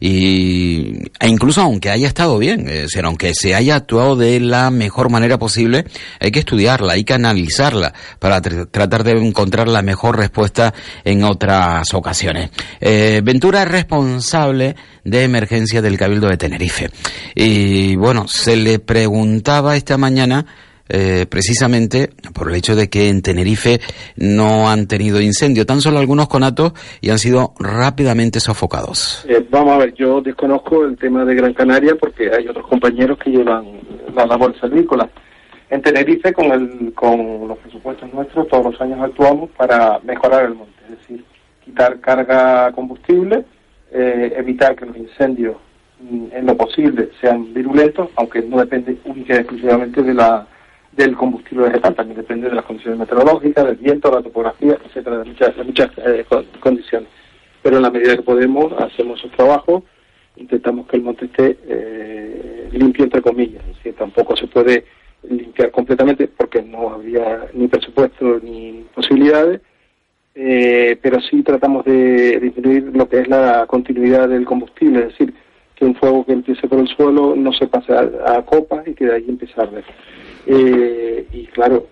y, 0.00 1.08
e 1.20 1.28
incluso 1.28 1.60
aunque 1.60 1.90
haya 1.90 2.08
estado 2.08 2.38
bien, 2.38 2.68
es 2.68 2.82
decir, 2.82 3.04
aunque 3.04 3.34
se 3.34 3.54
haya 3.54 3.76
actuado 3.76 4.16
de 4.16 4.40
la 4.40 4.70
mejor 4.70 5.10
manera 5.10 5.38
posible, 5.38 5.84
hay 6.18 6.30
que 6.30 6.40
estudiarla, 6.40 6.94
hay 6.94 7.04
que 7.04 7.12
analizarla 7.12 7.92
para 8.18 8.40
tratar 8.40 9.04
de 9.04 9.12
encontrar 9.12 9.68
la 9.68 9.82
mejor 9.82 10.16
respuesta 10.16 10.72
en 11.04 11.24
otras 11.24 11.92
ocasiones. 11.92 12.50
Eh, 12.80 13.20
Ventura 13.22 13.62
es 13.62 13.68
responsable 13.68 14.76
de 15.04 15.24
emergencia 15.24 15.82
del 15.82 15.98
Cabildo 15.98 16.28
de 16.28 16.38
Tenerife 16.38 16.90
y 17.34 17.96
bueno, 17.96 18.28
se 18.28 18.56
le 18.56 18.78
preguntaba 18.78 19.76
esta 19.76 19.98
mañana 19.98 20.46
eh, 20.88 21.26
precisamente 21.28 22.10
por 22.34 22.48
el 22.50 22.56
hecho 22.56 22.74
de 22.74 22.88
que 22.88 23.08
en 23.08 23.22
Tenerife 23.22 23.80
no 24.16 24.68
han 24.68 24.86
tenido 24.86 25.20
incendio, 25.20 25.66
tan 25.66 25.80
solo 25.80 25.98
algunos 25.98 26.28
conatos 26.28 26.72
y 27.00 27.10
han 27.10 27.18
sido 27.18 27.54
rápidamente 27.58 28.40
sofocados. 28.40 29.24
Eh, 29.28 29.46
vamos 29.50 29.74
a 29.74 29.78
ver, 29.78 29.94
yo 29.94 30.20
desconozco 30.20 30.84
el 30.84 30.96
tema 30.96 31.24
de 31.24 31.34
Gran 31.34 31.54
Canaria 31.54 31.94
porque 31.98 32.30
hay 32.34 32.46
otros 32.48 32.66
compañeros 32.66 33.18
que 33.18 33.30
llevan 33.30 33.64
la 34.14 34.26
labor 34.26 34.54
agrícola. 34.60 35.08
En 35.70 35.80
Tenerife, 35.80 36.32
con, 36.32 36.52
el, 36.52 36.92
con 36.94 37.48
los 37.48 37.58
presupuestos 37.58 38.12
nuestros, 38.12 38.46
todos 38.48 38.72
los 38.72 38.80
años 38.80 39.00
actuamos 39.00 39.50
para 39.56 39.98
mejorar 40.00 40.44
el 40.44 40.54
monte, 40.54 40.74
es 40.84 40.98
decir, 40.98 41.24
quitar 41.64 41.98
carga 42.00 42.70
combustible, 42.72 43.44
eh, 43.90 44.32
evitar 44.36 44.76
que 44.76 44.84
los 44.84 44.96
incendios 44.96 45.56
mm, 46.00 46.26
en 46.32 46.46
lo 46.46 46.56
posible 46.56 47.08
sean 47.20 47.54
virulentos, 47.54 48.10
aunque 48.16 48.42
no 48.42 48.58
depende 48.58 48.98
única 49.04 49.34
y 49.34 49.38
exclusivamente 49.38 50.02
de 50.02 50.12
la 50.12 50.46
del 50.92 51.16
combustible 51.16 51.64
vegetal, 51.64 51.94
también 51.94 52.18
depende 52.18 52.48
de 52.48 52.54
las 52.54 52.64
condiciones 52.64 52.98
meteorológicas, 52.98 53.64
del 53.64 53.76
viento, 53.76 54.10
la 54.10 54.22
topografía, 54.22 54.78
etcétera, 54.84 55.18
de 55.18 55.24
muchas, 55.24 55.56
muchas 55.64 55.90
eh, 55.98 56.24
condiciones. 56.60 57.08
Pero 57.62 57.76
en 57.76 57.82
la 57.82 57.90
medida 57.90 58.16
que 58.16 58.22
podemos, 58.22 58.72
hacemos 58.72 59.18
esos 59.18 59.32
trabajos, 59.32 59.82
intentamos 60.36 60.86
que 60.86 60.96
el 60.96 61.02
monte 61.02 61.26
esté 61.26 61.58
eh, 61.66 62.68
limpio, 62.72 63.04
entre 63.04 63.22
comillas. 63.22 63.62
Es 63.70 63.76
decir, 63.76 63.94
tampoco 63.94 64.36
se 64.36 64.46
puede 64.46 64.84
limpiar 65.28 65.70
completamente 65.70 66.28
porque 66.28 66.62
no 66.62 66.90
había 66.90 67.46
ni 67.54 67.68
presupuesto 67.68 68.40
ni 68.42 68.84
posibilidades, 68.94 69.60
eh, 70.34 70.98
pero 71.00 71.20
sí 71.20 71.42
tratamos 71.42 71.84
de 71.84 72.40
disminuir 72.40 72.90
lo 72.94 73.08
que 73.08 73.20
es 73.20 73.28
la 73.28 73.66
continuidad 73.66 74.28
del 74.28 74.44
combustible, 74.44 75.00
es 75.00 75.06
decir, 75.08 75.34
que 75.74 75.84
un 75.84 75.94
fuego 75.94 76.24
que 76.24 76.32
empiece 76.32 76.66
por 76.68 76.78
el 76.78 76.88
suelo 76.88 77.34
no 77.36 77.52
se 77.52 77.66
pase 77.66 77.92
a, 77.92 78.42
copas 78.42 78.86
y 78.86 78.94
que 78.94 79.06
de 79.06 79.14
ahí 79.14 79.24
empiece 79.28 79.54
a 79.60 79.64
arder. 79.64 79.84
Eh, 80.46 81.26
y 81.32 81.46
claro, 81.46 81.86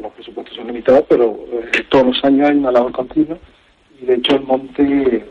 los 0.00 0.12
presupuestos 0.12 0.56
son 0.56 0.68
limitados, 0.68 1.04
pero 1.08 1.38
eh, 1.52 1.84
todos 1.88 2.06
los 2.06 2.24
años 2.24 2.48
hay 2.48 2.56
una 2.56 2.72
labor 2.72 2.92
continua. 2.92 3.38
Y 4.00 4.06
de 4.06 4.14
hecho 4.14 4.36
el 4.36 4.42
monte, 4.42 5.24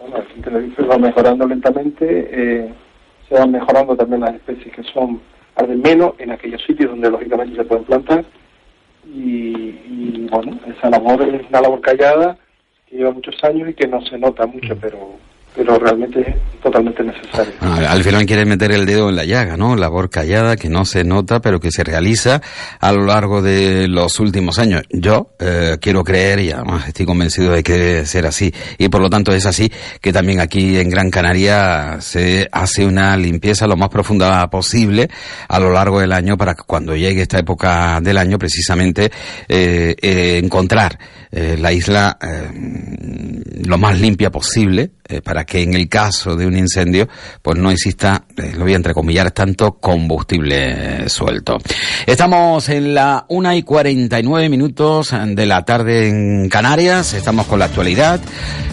bueno, 0.00 0.16
aquí 0.16 0.32
en 0.36 0.42
Tenerife 0.42 0.82
va 0.82 0.98
mejorando 0.98 1.46
lentamente, 1.46 2.28
eh, 2.30 2.74
se 3.28 3.34
van 3.34 3.50
mejorando 3.50 3.96
también 3.96 4.22
las 4.22 4.34
especies 4.34 4.74
que 4.74 4.82
son 4.84 5.20
arden 5.56 5.82
menos 5.82 6.14
en 6.18 6.30
aquellos 6.30 6.62
sitios 6.62 6.90
donde 6.90 7.10
lógicamente 7.10 7.56
se 7.56 7.64
pueden 7.64 7.84
plantar. 7.84 8.24
Y, 9.06 10.26
bueno, 10.30 10.58
esa 10.66 10.88
labor 10.88 11.22
es 11.22 11.46
una 11.48 11.60
labor 11.60 11.80
callada 11.82 12.38
que 12.86 12.96
lleva 12.96 13.12
muchos 13.12 13.36
años 13.44 13.68
y 13.68 13.74
que 13.74 13.86
no 13.86 14.00
se 14.06 14.18
nota 14.18 14.46
mucho, 14.46 14.76
pero 14.80 15.18
pero 15.54 15.78
realmente 15.78 16.36
totalmente 16.62 17.04
necesario. 17.04 17.52
Ah, 17.60 17.78
al 17.88 18.02
final 18.02 18.26
quiere 18.26 18.44
meter 18.44 18.72
el 18.72 18.86
dedo 18.86 19.08
en 19.08 19.16
la 19.16 19.24
llaga, 19.24 19.56
¿no? 19.56 19.76
Labor 19.76 20.10
callada 20.10 20.56
que 20.56 20.68
no 20.68 20.84
se 20.84 21.04
nota, 21.04 21.40
pero 21.40 21.60
que 21.60 21.70
se 21.70 21.84
realiza 21.84 22.40
a 22.80 22.92
lo 22.92 23.04
largo 23.04 23.40
de 23.40 23.86
los 23.86 24.18
últimos 24.18 24.58
años. 24.58 24.82
Yo 24.90 25.30
eh, 25.38 25.76
quiero 25.80 26.02
creer 26.02 26.40
y 26.40 26.50
además 26.50 26.88
estoy 26.88 27.06
convencido 27.06 27.52
de 27.52 27.62
que 27.62 27.74
debe 27.74 28.06
ser 28.06 28.26
así. 28.26 28.52
Y 28.78 28.88
por 28.88 29.00
lo 29.00 29.10
tanto 29.10 29.32
es 29.32 29.46
así 29.46 29.70
que 30.00 30.12
también 30.12 30.40
aquí 30.40 30.76
en 30.76 30.90
Gran 30.90 31.10
Canaria 31.10 32.00
se 32.00 32.48
hace 32.50 32.84
una 32.84 33.16
limpieza 33.16 33.66
lo 33.66 33.76
más 33.76 33.90
profunda 33.90 34.48
posible 34.50 35.08
a 35.48 35.60
lo 35.60 35.70
largo 35.70 36.00
del 36.00 36.12
año 36.12 36.36
para 36.36 36.54
que 36.54 36.62
cuando 36.66 36.96
llegue 36.96 37.22
esta 37.22 37.38
época 37.38 38.00
del 38.00 38.18
año 38.18 38.38
precisamente 38.38 39.10
eh, 39.48 39.94
eh, 40.00 40.40
encontrar 40.42 40.98
la 41.34 41.72
isla 41.72 42.16
lo 43.66 43.76
más 43.76 44.00
limpia 44.00 44.30
posible 44.30 44.92
para 45.22 45.44
que 45.44 45.62
en 45.62 45.74
el 45.74 45.88
caso 45.88 46.34
de 46.34 46.46
un 46.46 46.56
incendio, 46.56 47.08
pues 47.42 47.58
no 47.58 47.70
exista, 47.70 48.24
eh, 48.36 48.52
lo 48.56 48.64
voy 48.64 48.72
a 48.72 48.76
entrecomillar, 48.76 49.30
tanto 49.32 49.72
combustible 49.74 51.08
suelto. 51.08 51.58
Estamos 52.06 52.68
en 52.70 52.94
la 52.94 53.26
una 53.28 53.54
y 53.54 53.62
49 53.62 54.48
minutos 54.48 55.14
de 55.26 55.46
la 55.46 55.64
tarde 55.64 56.08
en 56.08 56.48
Canarias, 56.48 57.12
estamos 57.12 57.46
con 57.46 57.58
la 57.58 57.66
actualidad. 57.66 58.18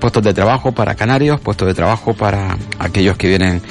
puestos 0.00 0.24
de 0.24 0.34
trabajo 0.34 0.72
para 0.72 0.96
canarios, 0.96 1.40
puestos 1.40 1.68
de 1.68 1.74
trabajo 1.74 2.14
para 2.14 2.56
aquellos 2.80 3.16
que 3.16 3.28
vienen 3.28 3.62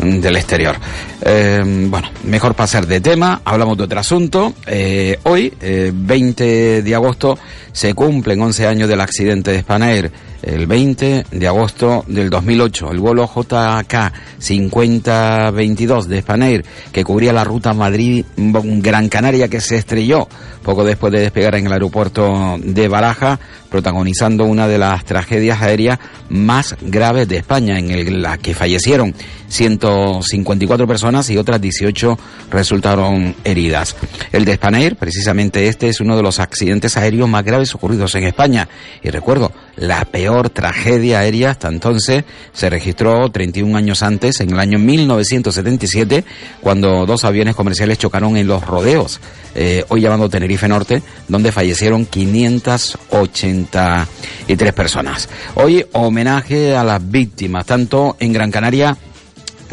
del 0.00 0.36
exterior. 0.36 0.76
Eh, 1.22 1.60
bueno, 1.88 2.08
mejor 2.24 2.54
pasar 2.54 2.86
de 2.86 3.00
tema, 3.00 3.42
hablamos 3.44 3.76
de 3.76 3.84
otro 3.84 4.00
asunto. 4.00 4.54
Eh, 4.66 5.18
hoy, 5.24 5.52
20 5.60 6.78
eh, 6.78 6.82
de 6.82 6.94
agosto, 6.94 7.38
se 7.72 7.94
cumplen 7.94 8.40
11 8.40 8.66
años 8.66 8.88
del 8.88 9.00
accidente 9.00 9.52
de 9.52 9.60
Spanair 9.60 10.10
el 10.42 10.66
20 10.66 11.26
de 11.30 11.48
agosto 11.48 12.04
del 12.06 12.30
2008. 12.30 12.90
El 12.92 12.98
vuelo 12.98 13.28
JK 13.28 14.12
5022 14.38 16.08
de 16.08 16.20
Spanair, 16.20 16.64
que 16.92 17.04
cubría 17.04 17.32
la 17.32 17.44
ruta 17.44 17.74
Madrid-Gran 17.74 19.08
Canaria, 19.08 19.48
que 19.48 19.60
se 19.60 19.76
estrelló 19.76 20.28
poco 20.62 20.84
después 20.84 21.12
de 21.12 21.20
despegar 21.20 21.54
en 21.54 21.66
el 21.66 21.72
aeropuerto 21.72 22.58
de 22.62 22.88
Baraja, 22.88 23.38
protagonizando 23.70 24.44
una 24.44 24.68
de 24.68 24.78
las 24.78 25.04
tragedias 25.04 25.62
aéreas 25.62 25.98
más 26.28 26.76
graves 26.80 27.28
de 27.28 27.38
España, 27.38 27.78
en 27.78 28.22
la 28.22 28.36
que 28.36 28.54
fallecieron 28.54 29.14
154 29.48 30.86
personas 30.86 31.28
y 31.30 31.38
otras 31.38 31.60
18 31.60 32.18
resultaron 32.50 33.34
heridas. 33.44 33.96
El 34.32 34.44
de 34.44 34.54
Spanair, 34.54 34.96
precisamente 34.96 35.68
este, 35.68 35.88
es 35.88 36.00
uno 36.00 36.16
de 36.16 36.22
los 36.22 36.40
accidentes 36.40 36.96
aéreos 36.96 37.28
más 37.28 37.44
graves 37.44 37.74
ocurridos 37.74 38.14
en 38.14 38.24
España. 38.24 38.68
Y 39.02 39.10
recuerdo, 39.10 39.52
la 39.76 40.04
peor 40.04 40.29
tragedia 40.50 41.20
aérea 41.20 41.50
hasta 41.50 41.68
entonces 41.68 42.24
se 42.52 42.68
registró 42.70 43.30
31 43.30 43.76
años 43.76 44.02
antes, 44.02 44.40
en 44.40 44.50
el 44.50 44.58
año 44.58 44.78
1977, 44.78 46.24
cuando 46.60 47.06
dos 47.06 47.24
aviones 47.24 47.56
comerciales 47.56 47.98
chocaron 47.98 48.36
en 48.36 48.46
los 48.46 48.62
rodeos, 48.64 49.20
eh, 49.54 49.84
hoy 49.88 50.02
llamado 50.02 50.28
Tenerife 50.28 50.68
Norte, 50.68 51.02
donde 51.28 51.50
fallecieron 51.52 52.04
583 52.06 54.72
personas. 54.72 55.28
Hoy 55.54 55.86
homenaje 55.92 56.74
a 56.76 56.84
las 56.84 57.10
víctimas, 57.10 57.66
tanto 57.66 58.16
en 58.20 58.32
Gran 58.32 58.50
Canaria 58.50 58.96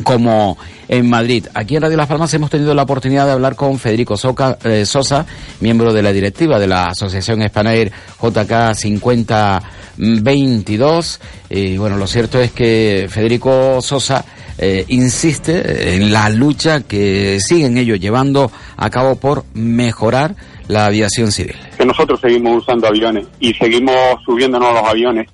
como 0.03 0.57
en 0.88 1.10
Madrid. 1.10 1.47
Aquí 1.53 1.75
en 1.75 1.81
Radio 1.81 1.97
Las 1.97 2.07
Palmas 2.07 2.33
hemos 2.33 2.49
tenido 2.49 2.73
la 2.73 2.83
oportunidad 2.83 3.25
de 3.25 3.33
hablar 3.33 3.55
con 3.55 3.77
Federico 3.79 4.15
eh, 4.63 4.86
Sosa, 4.86 5.25
miembro 5.60 5.91
de 5.93 6.01
la 6.01 6.13
directiva 6.13 6.57
de 6.60 6.67
la 6.67 6.86
Asociación 6.86 7.45
Spanair 7.47 7.91
JK 8.21 8.73
5022. 8.73 11.21
Y 11.49 11.77
bueno, 11.77 11.97
lo 11.97 12.07
cierto 12.07 12.39
es 12.39 12.51
que 12.51 13.07
Federico 13.10 13.81
Sosa 13.81 14.25
eh, 14.57 14.86
insiste 14.88 15.95
en 15.95 16.12
la 16.12 16.29
lucha 16.29 16.81
que 16.81 17.39
siguen 17.39 17.77
ellos 17.77 17.99
llevando 17.99 18.51
a 18.75 18.89
cabo 18.89 19.15
por 19.15 19.45
mejorar 19.53 20.36
la 20.67 20.86
aviación 20.86 21.31
civil. 21.31 21.55
Que 21.77 21.86
nosotros 21.86 22.19
seguimos 22.19 22.63
usando 22.63 22.88
aviones 22.88 23.27
y 23.39 23.53
seguimos 23.53 23.95
subiéndonos 24.25 24.69
a 24.69 24.81
los 24.81 24.89
aviones 24.89 25.27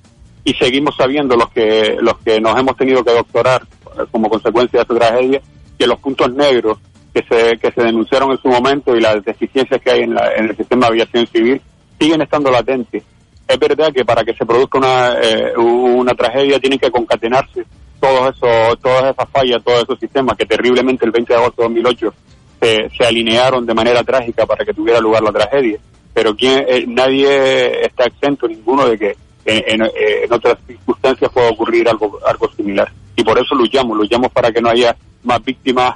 y 0.45 0.53
seguimos 0.53 0.95
sabiendo 0.97 1.35
los 1.35 1.49
que 1.49 1.95
los 2.01 2.17
que 2.19 2.39
nos 2.41 2.59
hemos 2.59 2.75
tenido 2.75 3.03
que 3.03 3.13
doctorar 3.13 3.65
como 4.11 4.29
consecuencia 4.29 4.79
de 4.79 4.81
esta 4.81 4.95
tragedia, 4.95 5.41
que 5.77 5.87
los 5.87 5.99
puntos 5.99 6.33
negros 6.33 6.77
que 7.13 7.23
se, 7.29 7.57
que 7.57 7.71
se 7.71 7.83
denunciaron 7.83 8.31
en 8.31 8.37
su 8.39 8.47
momento 8.47 8.95
y 8.95 9.01
las 9.01 9.23
deficiencias 9.23 9.79
que 9.81 9.91
hay 9.91 10.01
en, 10.01 10.11
en 10.11 10.49
el 10.49 10.57
sistema 10.57 10.87
de 10.87 10.93
aviación 10.93 11.27
civil 11.27 11.61
siguen 11.99 12.21
estando 12.21 12.49
latentes. 12.49 13.03
Es 13.47 13.59
verdad 13.59 13.93
que 13.93 14.03
para 14.03 14.23
que 14.23 14.33
se 14.33 14.45
produzca 14.45 14.77
una, 14.77 15.19
eh, 15.21 15.55
una 15.57 16.13
tragedia 16.13 16.59
tienen 16.59 16.79
que 16.79 16.89
concatenarse 16.89 17.65
todos 17.99 18.35
esos, 18.35 18.79
todas 18.81 19.13
esas 19.13 19.29
fallas, 19.29 19.63
todos 19.63 19.83
esos 19.83 19.99
sistemas 19.99 20.35
que 20.37 20.45
terriblemente 20.45 21.05
el 21.05 21.11
20 21.11 21.33
de 21.33 21.39
agosto 21.39 21.61
de 21.61 21.67
2008 21.67 22.13
se, 22.61 22.89
se 22.97 23.05
alinearon 23.05 23.65
de 23.65 23.73
manera 23.73 24.03
trágica 24.03 24.45
para 24.45 24.65
que 24.65 24.73
tuviera 24.73 24.99
lugar 24.99 25.23
la 25.23 25.31
tragedia. 25.31 25.77
Pero 26.13 26.35
quien, 26.35 26.65
eh, 26.67 26.85
nadie 26.87 27.85
está 27.85 28.05
exento, 28.05 28.47
ninguno, 28.47 28.87
de 28.87 28.97
que 28.97 29.15
en, 29.45 29.81
en, 29.83 30.33
otras 30.33 30.57
circunstancias 30.65 31.31
pueda 31.31 31.49
ocurrir 31.49 31.87
algo, 31.89 32.19
algo 32.25 32.49
similar 32.53 32.91
y 33.15 33.23
por 33.23 33.37
eso 33.39 33.55
luchamos, 33.55 33.97
luchamos 33.97 34.31
para 34.31 34.51
que 34.51 34.61
no 34.61 34.69
haya 34.69 34.95
más 35.23 35.43
víctimas 35.43 35.95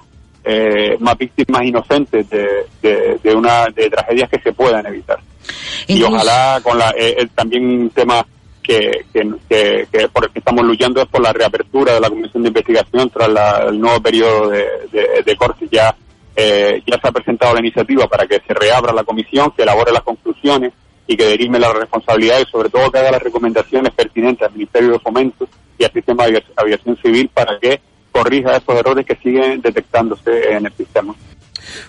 eh, 0.50 0.96
más 1.02 1.18
víctimas 1.18 1.62
inocentes 1.66 2.30
de, 2.30 2.66
de, 2.82 3.36
una 3.36 3.66
de 3.66 3.90
tragedias 3.90 4.30
que 4.30 4.40
se 4.40 4.54
puedan 4.54 4.86
evitar. 4.86 5.20
Y 5.88 6.02
ojalá 6.04 6.62
con 6.64 6.78
la 6.78 6.92
eh, 6.92 7.18
eh, 7.20 7.28
también 7.36 7.66
un 7.66 7.90
tema 7.90 8.26
que, 8.64 9.06
que, 9.12 9.88
que, 9.92 10.08
por 10.08 10.24
el 10.24 10.32
que 10.32 10.40
estamos 10.40 10.64
luchando 10.64 11.02
es 11.02 11.08
por 11.10 11.22
la 11.22 11.34
reapertura 11.34 11.96
de 11.96 12.00
la 12.00 12.10
comisión 12.10 12.44
de 12.44 12.48
investigación 12.48 13.10
tras 13.10 13.30
el 13.68 13.78
nuevo 13.78 14.02
periodo 14.02 14.50
de, 14.50 14.66
de, 15.26 15.36
corte. 15.36 15.68
Ya 15.70 15.94
ya 16.38 17.02
se 17.02 17.08
ha 17.08 17.12
presentado 17.12 17.54
la 17.54 17.60
iniciativa 17.60 18.08
para 18.08 18.26
que 18.26 18.40
se 18.48 18.54
reabra 18.54 18.94
la 18.94 19.04
comisión 19.04 19.52
que 19.52 19.64
elabore 19.64 19.92
las 19.92 20.04
conclusiones 20.04 20.72
y 21.08 21.18
que 21.18 21.26
derive 21.26 21.60
las 21.60 21.74
responsabilidades, 21.74 22.48
sobre 22.50 22.70
todo 22.70 22.90
que 22.90 23.00
haga 23.00 23.12
las 23.12 23.24
recomendaciones 23.24 23.92
pertinentes 23.92 24.48
al 24.48 24.54
Ministerio 24.54 24.94
de 24.94 25.00
Fomento 25.00 25.46
y 25.78 25.84
al 25.84 25.92
sistema 25.92 26.28
de 26.28 26.44
aviación 26.56 26.98
civil 26.98 27.30
para 27.34 27.60
que 27.60 27.80
corrija 28.12 28.58
esos 28.58 28.76
errores 28.76 29.06
que 29.06 29.16
siguen 29.16 29.62
detectándose 29.62 30.54
en 30.54 30.66
el 30.66 30.74
sistema. 30.74 31.16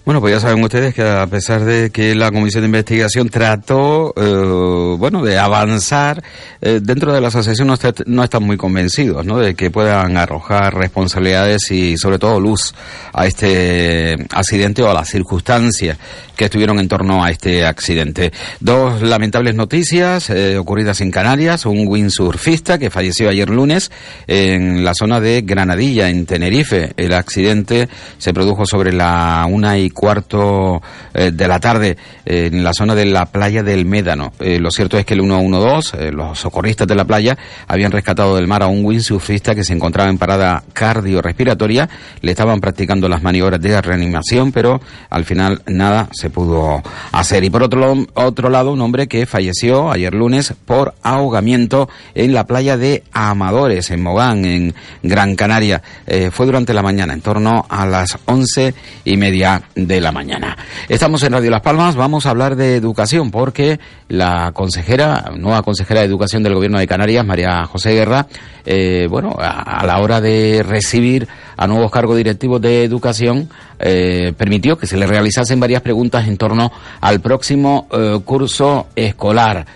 Bueno, 0.04 0.20
pues 0.20 0.34
ya 0.34 0.40
saben 0.40 0.62
ustedes 0.62 0.94
que 0.94 1.02
a 1.02 1.26
pesar 1.26 1.64
de 1.64 1.90
que 1.90 2.14
la 2.14 2.30
Comisión 2.30 2.62
de 2.62 2.66
Investigación 2.66 3.28
trató, 3.28 4.12
eh, 4.16 4.96
bueno, 4.98 5.22
de 5.22 5.38
avanzar, 5.38 6.22
eh, 6.60 6.80
dentro 6.82 7.12
de 7.12 7.20
la 7.20 7.28
asociación 7.28 7.68
no, 8.06 8.24
están 8.24 8.42
muy 8.42 8.56
convencidos, 8.56 9.24
¿no? 9.24 9.38
De 9.38 9.54
que 9.54 9.70
puedan 9.70 10.16
arrojar 10.16 10.74
responsabilidades 10.74 11.70
y 11.70 11.96
sobre 11.96 12.18
todo 12.18 12.40
luz 12.40 12.74
a 13.12 13.26
este 13.26 14.16
accidente 14.30 14.82
o 14.82 14.90
a 14.90 14.94
las 14.94 15.08
circunstancias 15.08 15.98
que 16.36 16.44
estuvieron 16.44 16.78
en 16.78 16.88
torno 16.88 17.24
a 17.24 17.30
este 17.30 17.66
accidente. 17.66 18.32
Dos 18.60 19.02
lamentables 19.02 19.54
noticias 19.54 20.30
eh, 20.30 20.56
ocurridas 20.56 21.00
en 21.00 21.10
Canarias. 21.10 21.66
Un 21.66 21.86
windsurfista 21.86 22.78
que 22.78 22.90
falleció 22.90 23.28
ayer 23.28 23.50
lunes 23.50 23.90
en 24.26 24.84
la 24.84 24.94
zona 24.94 25.20
de 25.20 25.42
Granadilla, 25.42 26.08
en 26.08 26.26
Tenerife. 26.26 26.92
El 26.96 27.12
accidente 27.12 27.88
se 28.18 28.32
produjo 28.32 28.66
sobre 28.66 28.92
la 28.92 29.46
una 29.50 29.67
y 29.76 29.90
cuarto 29.90 30.80
eh, 31.12 31.32
de 31.32 31.48
la 31.48 31.58
tarde 31.60 31.96
en 32.24 32.62
la 32.62 32.72
zona 32.72 32.94
de 32.94 33.06
la 33.06 33.26
playa 33.26 33.62
del 33.62 33.84
Médano. 33.84 34.32
lo 34.38 34.70
cierto 34.70 34.98
es 34.98 35.04
que 35.04 35.14
el 35.14 35.20
112, 35.20 36.12
los 36.12 36.38
socorristas 36.38 36.86
de 36.86 36.94
la 36.94 37.04
playa, 37.04 37.36
habían 37.66 37.90
rescatado 37.90 38.36
del 38.36 38.46
mar 38.46 38.62
a 38.62 38.66
un 38.66 38.84
windsurfista 38.84 39.54
que 39.54 39.64
se 39.64 39.72
encontraba 39.72 40.08
en 40.10 40.18
parada 40.18 40.62
cardiorrespiratoria. 40.72 41.88
Le 42.20 42.30
estaban 42.30 42.60
practicando 42.60 43.08
las 43.08 43.22
maniobras 43.22 43.60
de 43.60 43.80
reanimación, 43.80 44.52
pero 44.52 44.80
al 45.10 45.24
final 45.24 45.62
nada 45.66 46.08
se 46.12 46.30
pudo 46.30 46.82
hacer. 47.12 47.44
Y 47.44 47.50
por 47.50 47.62
otro, 47.62 48.06
otro 48.14 48.50
lado, 48.50 48.72
un 48.72 48.80
hombre 48.80 49.08
que 49.08 49.26
falleció 49.26 49.90
ayer 49.90 50.14
lunes 50.14 50.54
por 50.64 50.94
ahogamiento 51.02 51.88
en 52.14 52.32
la 52.32 52.44
playa 52.44 52.76
de 52.76 53.04
Amadores, 53.12 53.90
en 53.90 54.02
Mogán, 54.02 54.44
en 54.44 54.74
Gran 55.02 55.36
Canaria. 55.36 55.82
Eh, 56.06 56.30
fue 56.30 56.46
durante 56.46 56.74
la 56.74 56.82
mañana, 56.82 57.12
en 57.12 57.20
torno 57.20 57.66
a 57.68 57.86
las 57.86 58.18
once 58.26 58.74
y 59.04 59.16
media 59.16 59.57
de 59.74 60.00
la 60.00 60.12
mañana. 60.12 60.56
Estamos 60.88 61.22
en 61.22 61.32
Radio 61.32 61.50
Las 61.50 61.62
Palmas, 61.62 61.96
vamos 61.96 62.26
a 62.26 62.30
hablar 62.30 62.56
de 62.56 62.76
educación, 62.76 63.30
porque 63.30 63.78
la 64.08 64.52
consejera, 64.52 65.32
nueva 65.36 65.62
consejera 65.62 66.00
de 66.00 66.06
Educación 66.06 66.42
del 66.42 66.54
Gobierno 66.54 66.78
de 66.78 66.86
Canarias, 66.86 67.24
María 67.24 67.64
José 67.66 67.92
Guerra, 67.92 68.26
eh, 68.64 69.06
bueno, 69.08 69.36
a, 69.38 69.84
la 69.86 69.98
hora 70.00 70.20
de 70.20 70.62
recibir 70.66 71.28
a 71.56 71.66
nuevos 71.66 71.90
cargos 71.90 72.16
directivos 72.16 72.60
de 72.60 72.84
educación, 72.84 73.48
eh, 73.78 74.32
permitió 74.36 74.78
que 74.78 74.86
se 74.86 74.96
le 74.96 75.06
realizasen 75.06 75.60
varias 75.60 75.82
preguntas 75.82 76.26
en 76.28 76.36
torno 76.36 76.70
al 77.00 77.20
próximo 77.20 77.88
curso 78.24 78.88
escolar. 78.94 79.66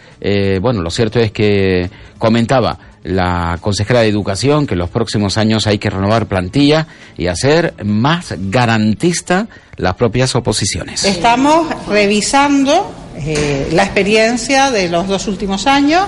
bueno, 0.61 0.83
lo 0.83 0.91
cierto 0.91 1.19
es 1.19 1.33
que 1.33 1.91
comentaba 2.19 2.79
la 3.05 3.59
consejera 3.61 4.01
de 4.01 4.09
Educación 4.09 4.67
que 4.67 4.75
en 4.75 4.79
los 4.79 4.91
próximos 4.91 5.39
años 5.39 5.67
hay 5.67 5.79
que 5.79 5.91
renovar 5.91 6.27
plantilla 6.27 6.87
y 7.17 7.27
hacer 7.27 7.75
más 7.85 8.35
garantista 8.39 9.49
las 9.77 9.95
propias 9.95 10.35
oposiciones. 10.35 11.05
Estamos 11.05 11.67
revisando 11.89 12.93
eh, 13.17 13.69
la 13.73 13.85
experiencia 13.85 14.71
de 14.71 14.89
los 14.89 15.09
dos 15.09 15.27
últimos 15.29 15.67
años. 15.67 16.07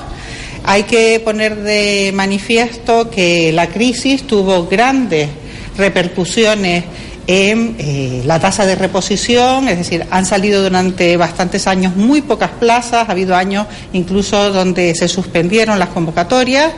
Hay 0.65 0.85
que 0.85 1.21
poner 1.21 1.57
de 1.57 2.13
manifiesto 2.15 3.11
que 3.11 3.53
la 3.53 3.69
crisis 3.69 4.27
tuvo 4.27 4.67
grandes 4.67 5.29
repercusiones 5.77 6.85
en 7.27 7.77
eh, 7.79 8.23
la 8.27 8.39
tasa 8.39 8.67
de 8.67 8.75
reposición, 8.75 9.69
es 9.69 9.79
decir, 9.79 10.05
han 10.11 10.27
salido 10.27 10.63
durante 10.63 11.17
bastantes 11.17 11.67
años 11.67 11.97
muy 11.97 12.23
pocas 12.23 12.51
plazas, 12.51 13.09
ha 13.09 13.13
habido 13.13 13.35
años 13.35 13.67
incluso 13.93 14.53
donde 14.53 14.95
se 14.95 15.09
suspendieron 15.09 15.79
las 15.79 15.89
convocatorias. 15.89 16.73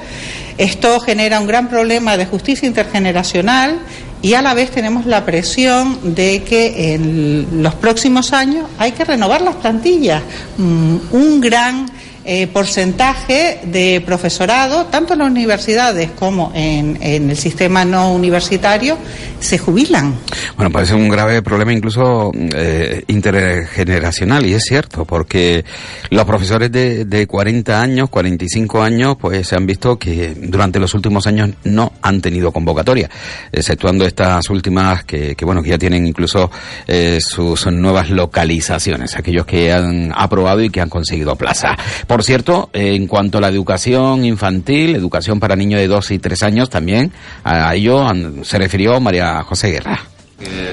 Esto 0.58 1.00
genera 1.00 1.40
un 1.40 1.46
gran 1.46 1.68
problema 1.68 2.16
de 2.16 2.26
justicia 2.26 2.66
intergeneracional 2.66 3.80
y 4.22 4.34
a 4.34 4.42
la 4.42 4.54
vez 4.54 4.70
tenemos 4.70 5.04
la 5.04 5.24
presión 5.24 6.14
de 6.14 6.42
que 6.42 6.94
en 6.94 7.62
los 7.62 7.74
próximos 7.74 8.32
años 8.32 8.66
hay 8.78 8.92
que 8.92 9.04
renovar 9.04 9.42
las 9.42 9.56
plantillas. 9.56 10.22
Mm, 10.56 10.96
un 11.10 11.40
gran 11.40 11.86
eh, 12.26 12.46
porcentaje 12.48 13.60
de 13.64 14.02
profesorado, 14.04 14.86
tanto 14.86 15.12
en 15.12 15.20
las 15.20 15.30
universidades 15.30 16.10
como 16.10 16.52
en, 16.54 16.98
el 17.00 17.36
sistema 17.36 17.84
no 17.84 18.12
universitario, 18.12 18.98
se 19.40 19.58
jubilan. 19.58 20.14
Bueno, 20.56 20.70
parece 20.70 20.94
un 20.94 21.08
grave 21.08 21.42
problema 21.42 21.72
incluso 21.72 22.32
eh, 22.34 23.04
intergeneracional, 23.06 24.44
y 24.46 24.54
es 24.54 24.64
cierto, 24.64 25.04
porque 25.04 25.64
los 26.10 26.24
profesores 26.24 26.72
de, 26.72 27.04
de 27.04 27.26
40 27.26 27.80
años, 27.80 28.10
45 28.10 28.82
años, 28.82 29.16
pues 29.20 29.46
se 29.46 29.56
han 29.56 29.66
visto 29.66 29.98
que 29.98 30.34
durante 30.34 30.78
los 30.78 30.94
últimos 30.94 31.26
años 31.26 31.50
no 31.64 31.92
han 32.02 32.20
tenido 32.20 32.52
convocatoria, 32.52 33.08
exceptuando 33.52 34.04
estas 34.04 34.50
últimas 34.50 35.04
que, 35.04 35.34
que 35.34 35.44
bueno, 35.44 35.62
que 35.62 35.70
ya 35.70 35.78
tienen 35.78 36.06
incluso 36.06 36.50
eh, 36.86 37.18
sus 37.20 37.66
nuevas 37.66 38.10
localizaciones, 38.10 39.16
aquellos 39.16 39.46
que 39.46 39.72
han 39.72 40.12
aprobado 40.14 40.62
y 40.62 40.70
que 40.70 40.80
han 40.80 40.88
conseguido 40.88 41.36
plaza. 41.36 41.76
Cierto, 42.22 42.70
en 42.72 43.06
cuanto 43.06 43.38
a 43.38 43.40
la 43.40 43.48
educación 43.48 44.24
infantil, 44.24 44.94
educación 44.94 45.40
para 45.40 45.56
niños 45.56 45.80
de 45.80 45.88
2 45.88 46.10
y 46.12 46.18
3 46.18 46.42
años 46.42 46.70
también, 46.70 47.12
a 47.44 47.74
ello 47.74 48.06
se 48.42 48.58
refirió 48.58 49.00
María 49.00 49.42
José 49.42 49.70
Guerra. 49.70 50.00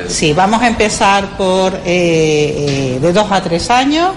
Sí, 0.07 0.33
vamos 0.33 0.61
a 0.61 0.67
empezar 0.67 1.37
por 1.37 1.73
eh, 1.73 2.95
eh, 2.95 2.99
de 3.01 3.13
2 3.13 3.31
a 3.31 3.41
3 3.41 3.69
años. 3.69 4.11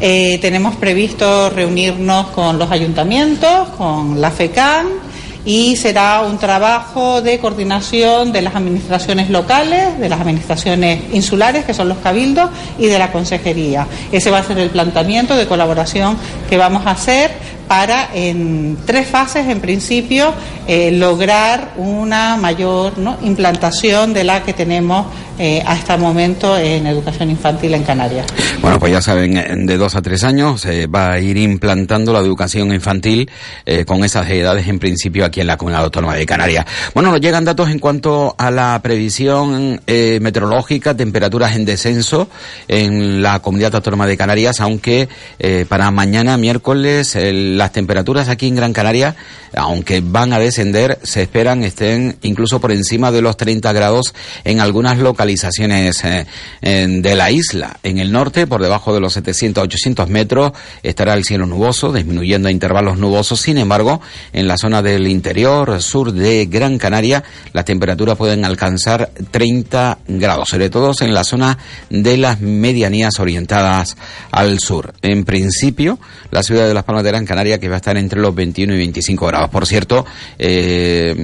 Eh, 0.00 0.38
tenemos 0.40 0.76
previsto 0.76 1.50
reunirnos 1.50 2.28
con 2.28 2.58
los 2.58 2.70
ayuntamientos, 2.70 3.68
con 3.70 4.20
la 4.20 4.30
FECAN 4.30 5.07
y 5.48 5.76
será 5.76 6.20
un 6.20 6.36
trabajo 6.36 7.22
de 7.22 7.38
coordinación 7.38 8.32
de 8.32 8.42
las 8.42 8.54
administraciones 8.54 9.30
locales, 9.30 9.98
de 9.98 10.10
las 10.10 10.20
administraciones 10.20 11.04
insulares, 11.14 11.64
que 11.64 11.72
son 11.72 11.88
los 11.88 11.96
cabildos, 11.98 12.50
y 12.78 12.84
de 12.84 12.98
la 12.98 13.10
consejería. 13.10 13.86
Ese 14.12 14.30
va 14.30 14.40
a 14.40 14.44
ser 14.44 14.58
el 14.58 14.68
planteamiento 14.68 15.34
de 15.34 15.46
colaboración 15.46 16.18
que 16.50 16.58
vamos 16.58 16.86
a 16.86 16.90
hacer 16.90 17.30
para 17.66 18.10
en 18.12 18.76
tres 18.84 19.06
fases, 19.08 19.48
en 19.48 19.60
principio, 19.60 20.34
eh, 20.66 20.90
lograr 20.90 21.72
una 21.78 22.36
mayor 22.36 22.92
implantación 23.22 24.12
de 24.12 24.24
la 24.24 24.42
que 24.42 24.52
tenemos 24.52 25.06
eh, 25.38 25.62
hasta 25.64 25.94
el 25.94 26.00
momento 26.00 26.56
en 26.58 26.86
educación 26.86 27.30
infantil 27.30 27.74
en 27.74 27.84
Canarias. 27.84 28.26
Bueno, 28.60 28.78
pues 28.78 28.92
ya 28.92 29.00
saben, 29.00 29.66
de 29.66 29.76
dos 29.76 29.94
a 29.94 30.02
tres 30.02 30.24
años 30.24 30.60
se 30.60 30.86
va 30.86 31.12
a 31.12 31.20
ir 31.20 31.36
implantando 31.36 32.12
la 32.12 32.20
educación 32.20 32.72
infantil 32.72 33.30
eh, 33.64 33.84
con 33.84 34.04
esas 34.04 34.28
edades 34.30 34.66
en 34.68 34.78
principio 34.78 35.24
aquí 35.24 35.40
en 35.40 35.46
la 35.46 35.56
Comunidad 35.56 35.84
Autónoma 35.84 36.14
de 36.14 36.26
Canarias. 36.26 36.66
Bueno, 36.94 37.10
nos 37.10 37.20
llegan 37.20 37.44
datos 37.44 37.70
en 37.70 37.78
cuanto 37.78 38.34
a 38.36 38.50
la 38.50 38.80
previsión 38.82 39.80
meteorológica, 39.86 40.96
temperaturas 40.96 41.54
en 41.56 41.64
descenso 41.64 42.28
en 42.66 43.22
la 43.22 43.40
Comunidad 43.40 43.74
Autónoma 43.76 44.06
de 44.06 44.16
Canarias, 44.16 44.60
aunque 44.60 45.08
para 45.68 45.90
mañana 45.90 46.36
miércoles 46.36 47.16
las 47.20 47.72
temperaturas 47.72 48.28
aquí 48.28 48.48
en 48.48 48.56
Gran 48.56 48.72
Canaria, 48.72 49.16
aunque 49.54 50.00
van 50.04 50.32
a 50.32 50.38
descender, 50.38 50.98
se 51.02 51.22
esperan 51.22 51.64
estén 51.64 52.18
incluso 52.22 52.60
por 52.60 52.72
encima 52.72 53.10
de 53.10 53.22
los 53.22 53.36
30 53.36 53.72
grados 53.72 54.14
en 54.44 54.60
algunas 54.60 54.98
localizaciones 55.28 56.02
eh, 56.04 56.86
de 56.88 57.14
la 57.14 57.30
isla. 57.30 57.78
En 57.82 57.98
el 57.98 58.10
norte, 58.10 58.46
por 58.46 58.62
debajo 58.62 58.94
de 58.94 59.00
los 59.00 59.16
700-800 59.16 60.06
metros, 60.06 60.52
estará 60.82 61.12
el 61.14 61.24
cielo 61.24 61.44
nuboso, 61.44 61.92
disminuyendo 61.92 62.48
a 62.48 62.50
intervalos 62.50 62.98
nubosos. 62.98 63.40
Sin 63.40 63.58
embargo, 63.58 64.00
en 64.32 64.48
la 64.48 64.56
zona 64.56 64.80
del 64.80 65.06
interior 65.06 65.82
sur 65.82 66.12
de 66.12 66.46
Gran 66.46 66.78
Canaria, 66.78 67.22
las 67.52 67.66
temperaturas 67.66 68.16
pueden 68.16 68.46
alcanzar 68.46 69.10
30 69.30 69.98
grados, 70.08 70.48
sobre 70.48 70.70
todo 70.70 70.92
en 71.00 71.12
la 71.12 71.24
zona 71.24 71.58
de 71.90 72.16
las 72.16 72.40
medianías 72.40 73.20
orientadas 73.20 73.96
al 74.30 74.60
sur. 74.60 74.94
En 75.02 75.24
principio, 75.24 75.98
la 76.30 76.42
ciudad 76.42 76.66
de 76.66 76.72
Las 76.72 76.84
Palmas 76.84 77.04
de 77.04 77.10
Gran 77.10 77.26
Canaria 77.26 77.58
que 77.58 77.68
va 77.68 77.74
a 77.74 77.78
estar 77.78 77.98
entre 77.98 78.20
los 78.20 78.34
21 78.34 78.74
y 78.74 78.78
25 78.78 79.26
grados. 79.26 79.50
Por 79.50 79.66
cierto, 79.66 80.06
eh, 80.38 81.14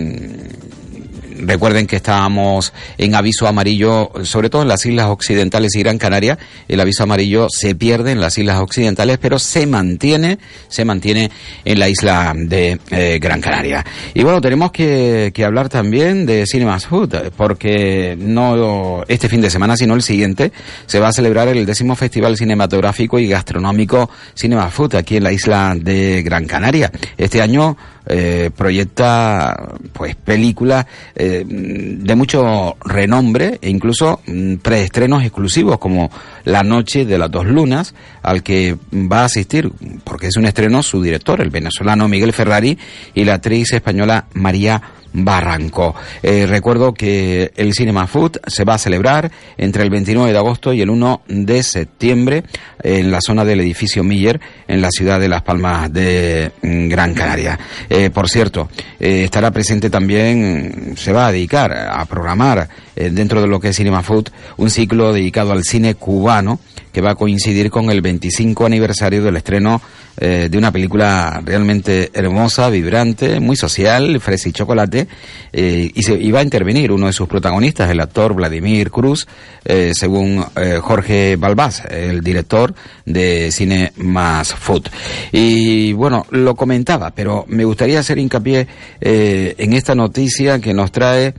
Recuerden 1.39 1.87
que 1.87 1.97
estábamos 1.97 2.73
en 2.99 3.15
aviso 3.15 3.47
amarillo, 3.47 4.11
sobre 4.23 4.51
todo 4.51 4.63
en 4.63 4.69
las 4.69 4.85
islas 4.87 5.07
occidentales 5.07 5.75
y 5.75 5.81
Gran 5.81 5.99
Canaria. 5.99 6.39
El 6.69 6.81
aviso 6.81 7.03
amarillo 7.03 7.49
se 7.51 7.75
pierde 7.75 8.13
en 8.13 8.21
las 8.21 8.39
islas 8.39 8.61
occidentales, 8.61 9.19
pero 9.19 9.39
se 9.39 9.67
mantiene, 9.67 10.39
se 10.69 10.85
mantiene 10.85 11.31
en 11.65 11.79
la 11.79 11.89
isla 11.89 12.33
de 12.37 12.79
eh, 12.91 13.19
Gran 13.21 13.41
Canaria. 13.41 13.85
Y 14.15 14.23
bueno, 14.23 14.41
tenemos 14.41 14.73
que, 14.73 15.33
que, 15.35 15.45
hablar 15.45 15.69
también 15.69 16.27
de 16.27 16.47
Cinemas 16.47 16.87
Food, 16.87 17.33
porque 17.37 18.17
no 18.19 19.05
este 19.09 19.29
fin 19.29 19.41
de 19.41 19.51
semana, 19.51 19.77
sino 19.77 19.95
el 19.95 20.03
siguiente, 20.03 20.53
se 20.87 21.01
va 21.01 21.09
a 21.09 21.13
celebrar 21.13 21.49
el 21.49 21.67
décimo 21.67 21.97
Festival 21.97 22.37
Cinematográfico 22.37 23.19
y 23.19 23.29
Gastronómico 23.29 24.11
Cinema 24.35 24.71
Food 24.71 24.97
aquí 24.97 25.17
en 25.17 25.25
la 25.25 25.33
isla 25.33 25.75
de 25.77 26.23
Gran 26.23 26.47
Canaria. 26.47 26.91
Este 27.17 27.43
año 27.43 27.77
eh, 28.07 28.51
proyecta 28.55 29.77
pues 29.93 30.15
películas 30.15 30.87
eh, 31.15 31.45
de 31.47 32.15
mucho 32.15 32.77
renombre 32.85 33.59
e 33.63 33.71
incluso 33.71 34.21
mm, 34.27 34.57
preestrenos 34.57 35.23
exclusivos 35.23 35.79
como 35.79 36.11
La 36.45 36.63
Noche 36.63 37.05
de 37.05 37.19
las 37.19 37.31
Dos 37.31 37.47
Lunas, 37.47 37.95
al 38.23 38.43
que 38.43 38.77
va 38.93 39.21
a 39.21 39.25
asistir, 39.25 39.71
porque 40.05 40.29
es 40.29 40.37
un 40.37 40.47
estreno, 40.47 40.83
su 40.83 41.03
director, 41.03 41.41
el 41.41 41.51
venezolano 41.51 42.09
Miguel 42.09 42.33
Ferrari, 42.33 42.79
y 43.15 43.25
la 43.25 43.35
actriz 43.35 43.73
española 43.73 44.27
María 44.35 44.81
Barranco. 45.15 45.95
Eh, 46.23 46.45
recuerdo 46.47 46.93
que 46.93 47.53
el 47.57 47.73
Cinema 47.73 48.09
Food 48.09 48.39
se 48.47 48.65
va 48.65 48.75
a 48.75 48.79
celebrar 48.79 49.31
entre 49.57 49.85
el 49.85 49.91
29 49.91 50.33
de 50.33 50.39
agosto 50.39 50.73
y 50.73 50.83
el 50.83 50.91
1 50.91 51.23
de 51.29 51.63
septiembre 51.63 52.43
en 52.83 53.13
la 53.13 53.21
zona 53.21 53.45
del 53.45 53.61
edificio 53.61 54.03
Miller 54.03 54.41
en 54.67 54.83
la 54.83 54.91
ciudad 54.91 55.21
de 55.21 55.29
Las 55.29 55.43
Palmas 55.43 55.93
de 55.93 56.51
mm, 56.61 56.89
Gran 56.89 57.15
Canaria. 57.15 57.59
Eh, 57.89 58.11
por 58.11 58.29
cierto, 58.29 58.69
eh, 58.99 59.23
estará 59.25 59.53
presente 59.53 59.89
también, 59.89 60.95
se 60.97 61.13
va 61.13 61.29
a 61.29 61.33
dedicar 61.33 61.73
a 61.73 62.05
programar 62.07 62.69
dentro 62.97 63.41
de 63.41 63.49
lo 63.49 63.59
que 63.59 63.69
es 63.69 63.77
Cinema 63.77 64.03
Food 64.03 64.29
un 64.57 64.71
ciclo 64.71 65.13
dedicado 65.13 65.53
al 65.53 65.65
cine 65.65 65.95
cubano 65.95 66.61
que 66.93 67.01
va 67.01 67.11
a 67.11 67.15
coincidir 67.17 67.71
con 67.71 67.91
el 67.91 68.03
25 68.03 68.67
aniversario 68.67 69.23
del 69.23 69.37
estreno 69.37 69.83
eh, 70.17 70.49
de 70.49 70.59
una 70.59 70.71
película 70.71 71.43
realmente 71.45 72.11
hermosa, 72.15 72.71
vibrante, 72.71 73.41
muy 73.41 73.57
social, 73.57 74.21
fresa 74.21 74.49
y 74.49 74.53
chocolate, 74.53 75.09
eh, 75.53 75.91
y, 75.93 76.03
se, 76.05 76.31
va 76.31 76.39
a 76.39 76.43
intervenir 76.45 76.93
uno 76.93 77.09
de 77.09 77.13
sus 77.13 77.27
protagonistas, 77.27 77.91
el 77.91 78.01
actor 78.01 78.33
Vladimir 78.33 78.93
Cruz, 78.93 79.27
eh, 79.65 79.93
según 79.93 80.45
Jorge 80.83 81.37
Balbás, 81.37 81.85
el 81.87 82.23
director 82.23 82.75
de 83.05 83.51
Cine 83.51 83.93
Más 83.97 84.55
Food. 84.55 84.89
Y 85.33 85.93
bueno, 85.95 86.27
lo 86.31 86.55
comentaba, 86.55 87.11
pero 87.11 87.45
me 87.49 87.65
gustaría 87.65 87.99
hacer 87.99 88.19
hincapié 88.19 88.67
en 89.01 89.73
esta 89.73 89.95
noticia 89.95 90.61
que 90.61 90.75
nos 90.75 90.93
trae 90.93 91.35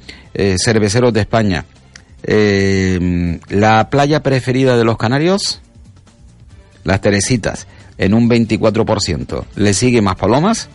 Cerveceros 0.58 1.14
de 1.14 1.22
España. 1.22 1.66
la 2.24 3.90
playa 3.90 4.22
preferida 4.22 4.78
de 4.78 4.84
los 4.84 4.98
canarios, 4.98 5.62
las 6.84 7.02
Teresitas 7.02 7.68
en 7.98 8.14
un 8.14 8.30
24%. 8.30 9.46
Le 9.56 9.74
sigue 9.74 10.02
Más 10.02 10.16
Palomas 10.16 10.70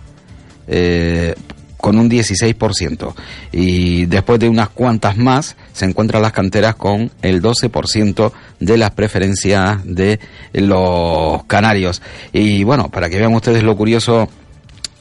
eh, 0.67 1.35
con 1.77 1.99
un 1.99 2.11
16%. 2.11 3.15
Y 3.53 4.07
después 4.07 4.39
de 4.39 4.49
unas 4.49 4.69
cuantas 4.69 5.17
más, 5.17 5.57
se 5.73 5.87
encuentran 5.87 6.23
las 6.23 6.33
canteras 6.33 6.77
con 6.77 7.11
el 7.23 7.43
12% 7.43 8.33
de 8.61 8.77
las 8.77 8.91
preferencias 8.93 9.81
de 9.85 10.21
los 10.53 11.45
canarios. 11.45 12.03
Y 12.33 12.65
bueno, 12.65 12.91
para 12.91 13.09
que 13.09 13.19
vean 13.19 13.35
ustedes 13.35 13.63
lo 13.63 13.77
curioso 13.77 14.29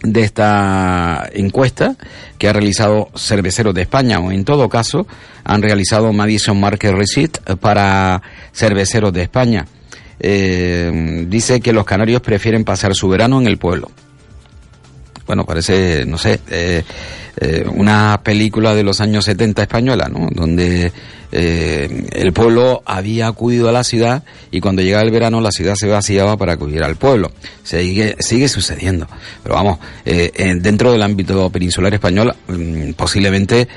de 0.01 0.21
esta 0.21 1.29
encuesta 1.33 1.95
que 2.37 2.47
ha 2.47 2.53
realizado 2.53 3.09
Cerveceros 3.15 3.73
de 3.73 3.81
España 3.81 4.19
o 4.19 4.31
en 4.31 4.45
todo 4.45 4.69
caso 4.69 5.05
han 5.43 5.61
realizado 5.61 6.13
Madison 6.13 6.57
Market 6.57 6.93
Receipt 6.93 7.37
para 7.59 8.21
Cerveceros 8.53 9.11
de 9.11 9.23
España 9.23 9.65
eh, 10.19 11.25
dice 11.27 11.61
que 11.61 11.73
los 11.73 11.85
canarios 11.85 12.21
prefieren 12.21 12.63
pasar 12.63 12.93
su 12.93 13.07
verano 13.07 13.39
en 13.39 13.47
el 13.47 13.57
pueblo. 13.57 13.89
Bueno, 15.25 15.45
parece, 15.45 16.05
no 16.05 16.17
sé, 16.17 16.39
eh, 16.49 16.83
eh, 17.37 17.63
una 17.71 18.19
película 18.23 18.73
de 18.73 18.83
los 18.83 18.99
años 18.99 19.25
70 19.25 19.61
española, 19.61 20.09
¿no? 20.09 20.27
Donde 20.31 20.91
el 21.31 22.33
pueblo 22.33 22.81
había 22.87 23.27
acudido 23.27 23.69
a 23.69 23.71
la 23.71 23.83
ciudad 23.83 24.23
y 24.49 24.59
cuando 24.61 24.81
llegaba 24.81 25.03
el 25.03 25.11
verano 25.11 25.39
la 25.39 25.51
ciudad 25.51 25.75
se 25.75 25.87
vaciaba 25.87 26.35
para 26.37 26.53
acudir 26.53 26.81
al 26.81 26.95
pueblo. 26.95 27.31
Sigue, 27.61 28.15
sigue 28.17 28.47
sucediendo. 28.47 29.07
Pero 29.43 29.53
vamos, 29.53 29.77
dentro 30.03 30.91
del 30.91 31.03
ámbito 31.03 31.51
peninsular 31.51 31.93
español 31.93 32.35
mm, 32.47 32.93
posiblemente 32.93 33.67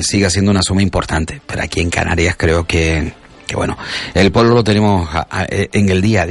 siga 0.00 0.30
siendo 0.30 0.50
una 0.50 0.62
suma 0.62 0.80
importante. 0.80 1.42
Pero 1.46 1.62
aquí 1.62 1.80
en 1.80 1.90
Canarias 1.90 2.36
creo 2.38 2.66
que 2.66 3.12
bueno, 3.54 3.76
el 4.14 4.30
pueblo 4.32 4.54
lo 4.54 4.64
tenemos 4.64 5.08
en 5.30 5.88
el 5.88 6.00
día 6.00 6.22
a 6.22 6.26
día. 6.26 6.30